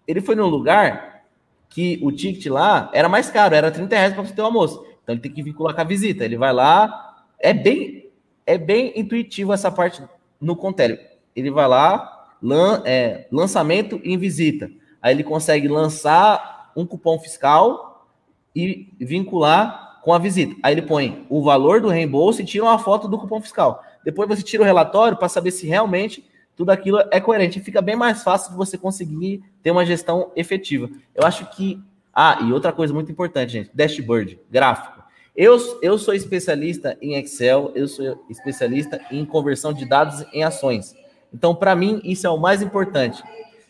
[0.07, 1.23] ele foi num lugar
[1.69, 4.85] que o ticket lá era mais caro, era 30 reais para você ter o almoço.
[5.11, 6.23] Então ele tem que vincular com a visita.
[6.23, 8.09] Ele vai lá, é bem,
[8.45, 10.01] é bem intuitivo essa parte
[10.39, 10.99] no Contele.
[11.35, 14.71] Ele vai lá, lan, é, lançamento em visita.
[15.01, 18.07] Aí ele consegue lançar um cupom fiscal
[18.55, 20.55] e vincular com a visita.
[20.63, 23.83] Aí ele põe o valor do reembolso e tira uma foto do cupom fiscal.
[24.03, 27.59] Depois você tira o relatório para saber se realmente tudo aquilo é coerente.
[27.59, 30.89] Fica bem mais fácil de você conseguir ter uma gestão efetiva.
[31.13, 31.81] Eu acho que.
[32.13, 35.00] Ah, e outra coisa muito importante, gente: dashboard, gráfico.
[35.35, 40.93] Eu, eu sou especialista em Excel, eu sou especialista em conversão de dados em ações.
[41.33, 43.23] Então, para mim, isso é o mais importante.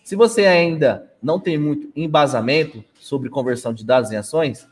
[0.03, 4.67] Se você ainda não tem muito embasamento sobre conversão de dados em ações,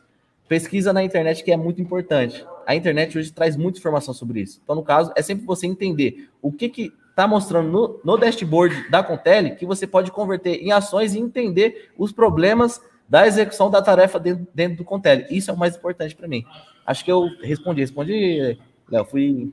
[0.47, 2.43] pesquisa na internet que é muito importante.
[2.65, 4.59] A internet hoje traz muita informação sobre isso.
[4.63, 8.89] Então, no caso, é sempre você entender o que que está mostrando no, no, dashboard
[8.89, 13.81] da Contele que você pode converter em ações e entender os problemas da execução da
[13.81, 15.25] tarefa dentro, dentro do Contele.
[15.31, 16.45] Isso é o mais importante para mim.
[16.85, 17.81] Acho que eu respondi.
[17.81, 19.05] Respondi, Léo.
[19.05, 19.51] Fui.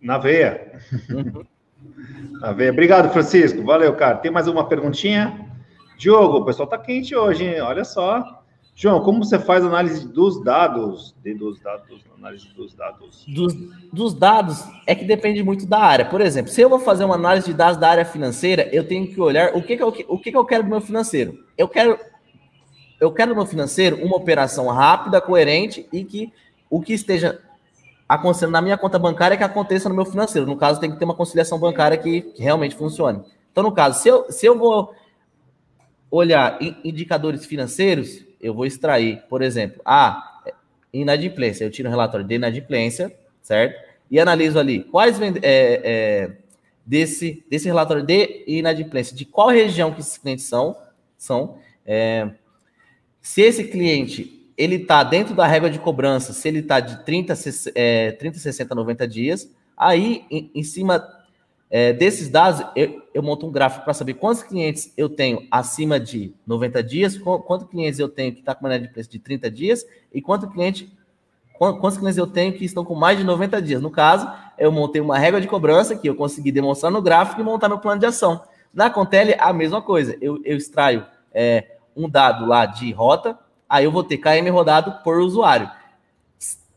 [0.00, 0.80] Na veia.
[1.08, 1.44] Uhum.
[2.40, 2.72] Na veia.
[2.72, 3.62] Obrigado, Francisco.
[3.62, 4.18] Valeu, cara.
[4.18, 5.46] Tem mais uma perguntinha?
[5.96, 7.60] Diogo, o pessoal tá quente hoje, hein?
[7.60, 8.38] Olha só.
[8.80, 11.12] João, como você faz análise dos dados?
[11.20, 13.24] De, dos dados, análise dos dados.
[13.26, 13.52] Dos,
[13.92, 16.04] dos, dados é que depende muito da área.
[16.04, 19.08] Por exemplo, se eu vou fazer uma análise de dados da área financeira, eu tenho
[19.08, 21.44] que olhar o que, que, eu, o que, que eu quero do meu financeiro.
[21.56, 21.98] Eu quero,
[23.00, 26.32] eu quero meu financeiro uma operação rápida, coerente e que
[26.68, 27.40] o que esteja
[28.08, 30.46] acontecendo na minha conta bancária que aconteça no meu financeiro.
[30.46, 33.22] No caso, tem que ter uma conciliação bancária que, realmente funcione.
[33.52, 34.94] Então, no caso, se eu, se eu vou
[36.10, 40.42] olhar indicadores financeiros, eu vou extrair, por exemplo, a
[40.92, 41.64] inadimplência.
[41.64, 43.78] Eu tiro um relatório de inadimplência, certo?
[44.10, 46.30] E analiso ali quais é, é,
[46.86, 50.74] desse, desse relatório de inadimplência, de qual região que esses clientes são,
[51.18, 52.30] são é,
[53.20, 57.34] se esse cliente ele está dentro da regra de cobrança, se ele está de 30,
[57.76, 61.06] é, 30, 60, 90 dias, aí em, cima
[61.70, 66.00] é, desses dados, eu, eu, monto um gráfico para saber quantos clientes eu tenho acima
[66.00, 69.48] de 90 dias, quantos clientes eu tenho que está com uma de preço de 30
[69.48, 70.92] dias e quanto cliente,
[71.56, 73.80] quantos clientes eu tenho que estão com mais de 90 dias.
[73.80, 77.44] No caso, eu montei uma regra de cobrança que eu consegui demonstrar no gráfico e
[77.44, 78.42] montar meu plano de ação.
[78.74, 80.16] Na Contele, a mesma coisa.
[80.20, 83.36] Eu, eu extraio é, um dado lá de rota,
[83.68, 85.68] aí eu vou ter KM rodado por usuário.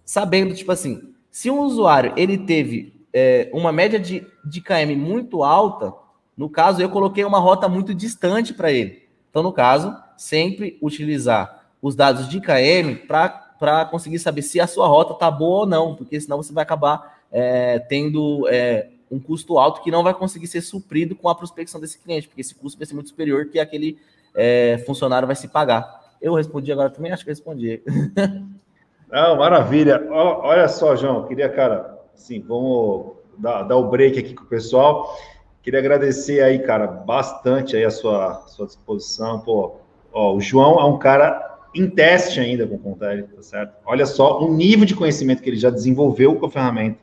[0.04, 5.44] Sabendo, tipo assim, se um usuário ele teve é, uma média de, de KM muito
[5.44, 5.94] alta,
[6.36, 9.04] no caso, eu coloquei uma rota muito distante para ele.
[9.30, 14.88] Então, no caso, sempre utilizar os dados de KM para conseguir saber se a sua
[14.88, 19.58] rota está boa ou não, porque senão você vai acabar é, tendo é, um custo
[19.58, 22.78] alto que não vai conseguir ser suprido com a prospecção desse cliente, porque esse custo
[22.78, 24.00] vai ser muito superior que aquele
[24.36, 26.02] é, funcionário vai se pagar.
[26.22, 27.82] Eu respondi agora também, acho que respondi.
[29.12, 30.08] Não, maravilha.
[30.10, 35.18] Olha só, João, queria, cara, assim, vamos dar, dar o break aqui com o pessoal.
[35.62, 39.42] Queria agradecer aí, cara, bastante aí a sua, sua disposição.
[39.42, 39.76] Pô,
[40.14, 43.74] ó, o João é um cara em teste ainda com o Contele, tá certo?
[43.86, 47.00] Olha só o nível de conhecimento que ele já desenvolveu com a ferramenta,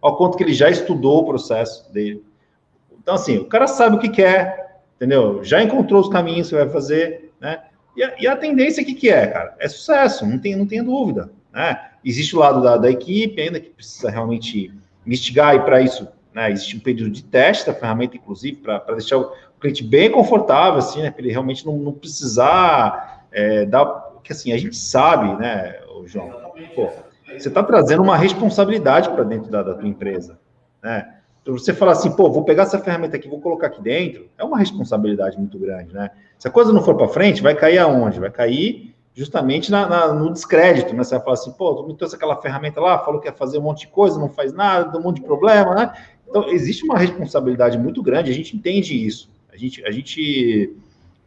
[0.00, 2.24] ao quanto que ele já estudou o processo dele.
[3.00, 4.67] Então, assim, o cara sabe o que quer,
[4.98, 5.42] entendeu?
[5.44, 7.62] Já encontrou os caminhos que vai fazer, né?
[7.96, 9.56] E a, e a tendência, o que, que é, cara?
[9.58, 11.30] É sucesso, não tem, não tem dúvida.
[11.52, 11.80] Né?
[12.04, 14.72] Existe o lado da, da equipe ainda que precisa realmente
[15.04, 19.18] investigar, e para isso né, existe um período de teste da ferramenta, inclusive, para deixar
[19.18, 23.84] o cliente bem confortável, assim, né, para ele realmente não, não precisar é, dar.
[23.86, 26.30] Porque assim, a gente sabe, né, João,
[26.74, 26.90] pô,
[27.26, 30.38] você está trazendo uma responsabilidade para dentro da, da tua empresa.
[30.82, 31.17] Né?
[31.52, 34.58] Você falar assim, pô, vou pegar essa ferramenta aqui, vou colocar aqui dentro, é uma
[34.58, 36.10] responsabilidade muito grande, né?
[36.38, 38.20] Se a coisa não for para frente, vai cair aonde?
[38.20, 41.02] Vai cair justamente na, na, no descrédito, né?
[41.02, 43.58] Você vai falar assim, pô, tu me trouxe aquela ferramenta lá, falou que ia fazer
[43.58, 45.92] um monte de coisa, não faz nada, dá um monte de problema, né?
[46.28, 49.30] Então, existe uma responsabilidade muito grande, a gente entende isso.
[49.52, 50.76] A gente, a gente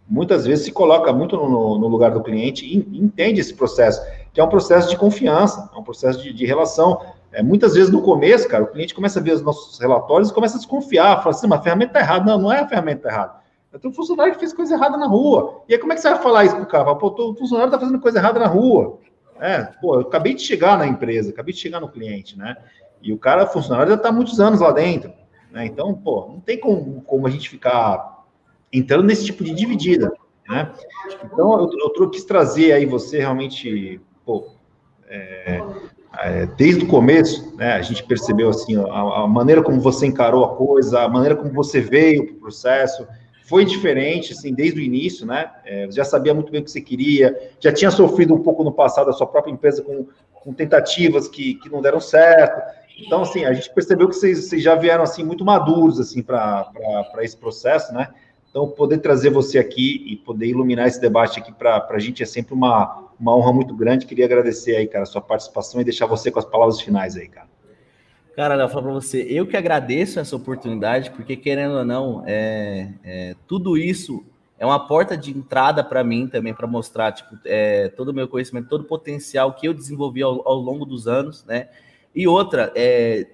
[0.07, 4.01] muitas vezes se coloca muito no, no lugar do cliente e entende esse processo,
[4.33, 7.01] que é um processo de confiança, é um processo de, de relação.
[7.31, 10.33] É, muitas vezes no começo, cara, o cliente começa a ver os nossos relatórios e
[10.33, 12.25] começa a desconfiar, fala assim, mas a ferramenta está errada.
[12.25, 13.41] Não, não é a ferramenta errada
[13.79, 15.61] tenho um funcionário que fez coisa errada na rua.
[15.67, 16.93] E aí, como é que você vai falar isso pro cara?
[16.95, 18.99] Pô, o funcionário está fazendo coisa errada na rua.
[19.39, 22.57] É, pô, eu acabei de chegar na empresa, acabei de chegar no cliente, né?
[23.01, 25.11] E o cara, funcionário, já está muitos anos lá dentro.
[25.51, 25.65] Né?
[25.65, 28.23] Então, pô, não tem como, como a gente ficar
[28.71, 30.11] entrando nesse tipo de dividida,
[30.47, 30.71] né?
[31.23, 34.49] Então, eu, eu quis trazer aí você realmente, pô,
[35.07, 35.63] é, é,
[36.57, 40.55] desde o começo, né, a gente percebeu assim a, a, maneira como você encarou a
[40.55, 43.07] coisa, a maneira como você veio para o processo,
[43.43, 45.51] foi diferente, assim, desde o início, né?
[45.65, 48.71] É, já sabia muito bem o que você queria, já tinha sofrido um pouco no
[48.71, 52.61] passado a sua própria empresa com, com tentativas que, que não deram certo.
[52.97, 56.71] Então, assim, a gente percebeu que vocês, vocês já vieram, assim, muito maduros, assim, para
[57.19, 58.07] esse processo, né?
[58.51, 62.25] Então, poder trazer você aqui e poder iluminar esse debate aqui para a gente é
[62.25, 64.05] sempre uma, uma honra muito grande.
[64.05, 67.29] Queria agradecer aí, cara, a sua participação e deixar você com as palavras finais aí,
[67.29, 67.47] cara.
[68.35, 72.89] Cara, eu falo para você, eu que agradeço essa oportunidade, porque querendo ou não, é,
[73.03, 74.23] é tudo isso
[74.59, 78.27] é uma porta de entrada para mim também, para mostrar tipo, é, todo o meu
[78.27, 81.69] conhecimento, todo o potencial que eu desenvolvi ao, ao longo dos anos, né?
[82.13, 83.27] E outra, é,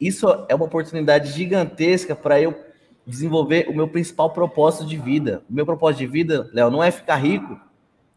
[0.00, 2.69] isso é uma oportunidade gigantesca para eu
[3.10, 5.42] desenvolver o meu principal propósito de vida.
[5.50, 7.60] O meu propósito de vida, Léo, não é ficar rico.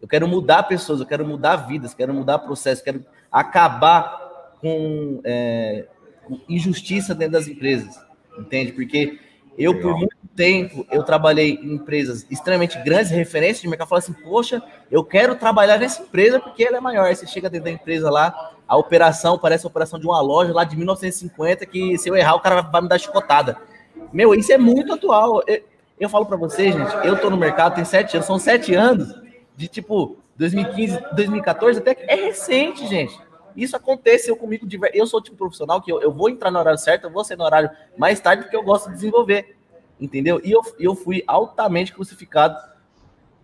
[0.02, 5.86] Eu quero mudar pessoas, eu quero mudar vidas, quero mudar processos, quero acabar com, é,
[6.26, 8.00] com injustiça dentro das empresas,
[8.38, 8.74] entende?
[8.74, 9.20] Porque
[9.58, 14.14] eu, por muito tempo, eu trabalhei em empresas extremamente grandes, referências de mercado, falei assim,
[14.14, 17.06] poxa, eu quero trabalhar nessa empresa porque ela é maior.
[17.06, 20.52] Aí você chega dentro da empresa lá, a operação parece a operação de uma loja
[20.54, 23.58] lá de 1950, que se eu errar, o cara vai me dar chicotada.
[24.12, 25.42] Meu, isso é muito atual.
[25.48, 25.64] Eu,
[26.00, 29.14] eu falo para vocês, gente, eu tô no mercado tem sete anos, são sete anos,
[29.56, 33.18] de tipo 2015, 2014, até que é recente, gente.
[33.56, 34.66] Isso aconteceu comigo.
[34.66, 34.80] De...
[34.94, 37.38] Eu sou tipo profissional que eu, eu vou entrar no horário certo, eu vou ser
[37.38, 39.56] no horário mais tarde, porque eu gosto de desenvolver.
[40.00, 40.42] Entendeu?
[40.44, 42.58] E eu, eu fui altamente crucificado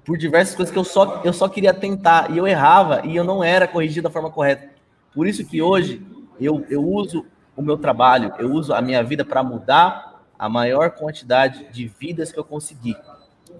[0.03, 2.31] por diversas coisas que eu só, eu só queria tentar.
[2.31, 4.69] E eu errava e eu não era corrigido da forma correta.
[5.13, 6.05] Por isso que hoje
[6.41, 10.08] eu, eu uso o meu trabalho, eu uso a minha vida para mudar
[10.39, 12.95] a maior quantidade de vidas que eu consegui.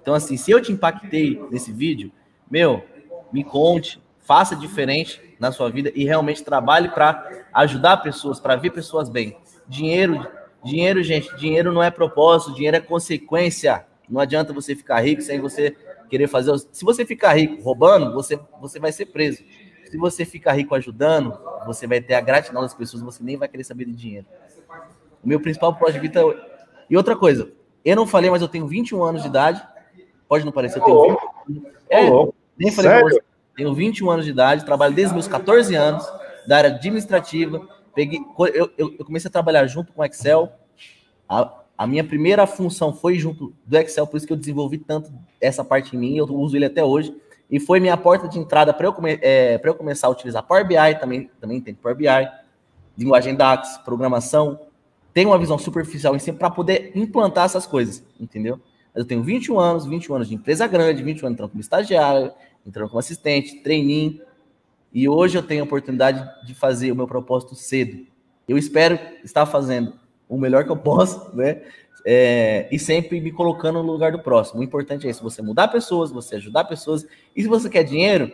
[0.01, 2.09] Então, assim, se eu te impactei nesse vídeo,
[2.49, 2.84] meu,
[3.32, 8.71] me conte, faça diferente na sua vida e realmente trabalhe para ajudar pessoas, para ver
[8.71, 9.38] pessoas bem.
[9.67, 10.25] Dinheiro,
[10.63, 13.86] dinheiro, gente, dinheiro não é propósito, dinheiro é consequência.
[14.07, 15.75] Não adianta você ficar rico sem você
[16.09, 16.57] querer fazer.
[16.71, 19.43] Se você ficar rico roubando, você, você vai ser preso.
[19.89, 23.47] Se você ficar rico ajudando, você vai ter a gratidão das pessoas, você nem vai
[23.47, 24.25] querer saber de dinheiro.
[25.23, 26.59] O meu principal propósito de vida é...
[26.90, 27.52] E outra coisa,
[27.84, 29.62] eu não falei, mas eu tenho 21 anos de idade.
[30.28, 31.18] Pode não parecer, eu tenho
[31.48, 31.64] 20.
[31.90, 32.10] É,
[32.58, 33.06] nem falei Sério?
[33.06, 33.24] pra você.
[33.56, 36.10] Tenho 21 anos de idade, trabalho desde meus 14 anos,
[36.48, 37.68] da área administrativa.
[37.94, 38.20] Peguei,
[38.54, 40.52] eu, eu, eu comecei a trabalhar junto com Excel.
[41.28, 45.12] A, a, minha primeira função foi junto do Excel, por isso que eu desenvolvi tanto
[45.42, 47.14] essa parte em mim, eu uso ele até hoje.
[47.52, 50.96] E foi minha porta de entrada para eu, é, eu começar a utilizar Power BI,
[51.00, 52.08] também, também tem Power BI.
[52.98, 54.60] linguagem DAX, programação,
[55.14, 58.60] tenho uma visão superficial em si para poder implantar essas coisas, entendeu?
[58.93, 62.32] Eu tenho 21 anos, 21 anos de empresa grande, 21 anos entrando como estagiário,
[62.66, 64.22] entrando como assistente, treininho,
[64.93, 68.05] e hoje eu tenho a oportunidade de fazer o meu propósito cedo.
[68.47, 69.93] Eu espero estar fazendo
[70.28, 71.62] o melhor que eu posso, né?
[72.05, 74.62] É, e sempre me colocando no lugar do próximo.
[74.62, 77.05] O importante é isso: você mudar pessoas, você ajudar pessoas.
[77.36, 78.32] E se você quer dinheiro,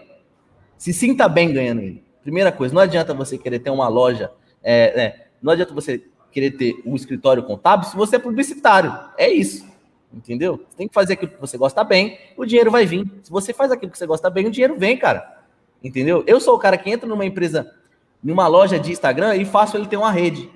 [0.78, 2.04] se sinta bem ganhando ele.
[2.22, 4.32] Primeira coisa, não adianta você querer ter uma loja,
[4.64, 6.04] é, é, não adianta você
[6.36, 8.94] querer ter um escritório contábil se você é publicitário.
[9.18, 9.66] É isso.
[10.14, 10.58] Entendeu?
[10.58, 13.10] Você tem que fazer aquilo que você gosta bem, o dinheiro vai vir.
[13.24, 15.46] Se você faz aquilo que você gosta bem, o dinheiro vem, cara.
[15.82, 16.26] Entendeu?
[16.28, 17.74] Eu sou o cara que entra numa empresa,
[18.22, 20.52] numa loja de Instagram e faço ele ter uma rede.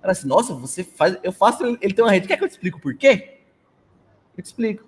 [0.00, 2.28] Cara, assim, nossa, você faz, eu faço ele ter uma rede.
[2.28, 3.38] Quer que eu te explique por quê?
[4.38, 4.84] Eu te explico.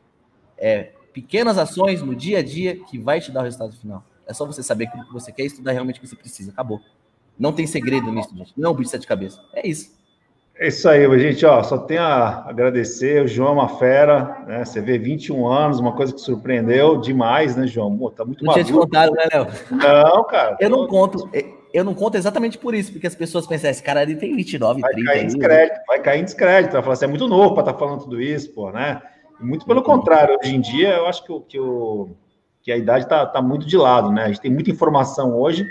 [0.56, 4.04] É pequenas ações no dia a dia que vai te dar o resultado final.
[4.24, 6.52] É só você saber aquilo que você quer e estudar realmente o que você precisa.
[6.52, 6.80] Acabou.
[7.36, 8.52] Não tem segredo nisso, gente.
[8.56, 9.40] Não é um bicho de sete cabeças.
[9.52, 10.01] É isso.
[10.58, 11.44] É isso aí, gente.
[11.44, 13.24] Ó, só tenho a agradecer.
[13.24, 14.64] O João é uma fera, né?
[14.64, 17.96] Você vê 21 anos, uma coisa que surpreendeu demais, né, João?
[17.96, 19.46] Pô, tá muito Não tinha te contado, né, Léo?
[19.70, 20.56] Não, cara.
[20.60, 21.28] Eu não conto.
[21.72, 24.82] Eu não conto exatamente por isso, porque as pessoas pensam, esse cara ali tem 29,
[24.82, 25.10] vai 30.
[25.10, 26.72] Cair em descrédito, vai cair em descrédito.
[26.74, 29.00] Vai falar assim, é muito novo para estar tá falando tudo isso, pô, né?
[29.42, 32.10] muito pelo contrário, hoje em dia, eu acho que, o, que, o,
[32.62, 34.24] que a idade está tá muito de lado, né?
[34.24, 35.64] A gente tem muita informação hoje,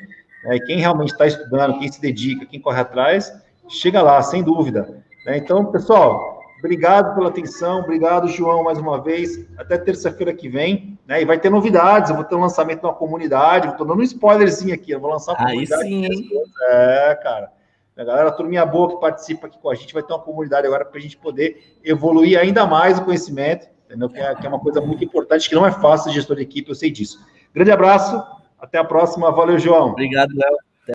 [0.44, 0.58] né?
[0.58, 3.32] E quem realmente está estudando, quem se dedica, quem corre atrás,
[3.72, 5.04] chega lá, sem dúvida.
[5.26, 5.38] Né?
[5.38, 9.48] Então, pessoal, obrigado pela atenção, obrigado, João, mais uma vez.
[9.58, 11.22] Até terça-feira que vem, né?
[11.22, 12.10] E vai ter novidades.
[12.10, 13.70] Eu vou ter um lançamento na comunidade.
[13.70, 14.92] Estou dando um spoilerzinho aqui.
[14.92, 16.30] Eu vou lançar uma Aí sim, hein?
[16.70, 17.52] É, cara.
[17.98, 20.66] A galera, a turminha boa que participa aqui com a gente, vai ter uma comunidade
[20.66, 24.10] agora para a gente poder evoluir ainda mais o conhecimento, entendeu?
[24.10, 26.70] Que é, que é uma coisa muito importante, que não é fácil, gestor de equipe,
[26.70, 27.20] eu sei disso.
[27.54, 28.24] Grande abraço,
[28.60, 29.32] até a próxima.
[29.32, 29.90] Valeu, João.
[29.90, 30.71] Obrigado, Léo.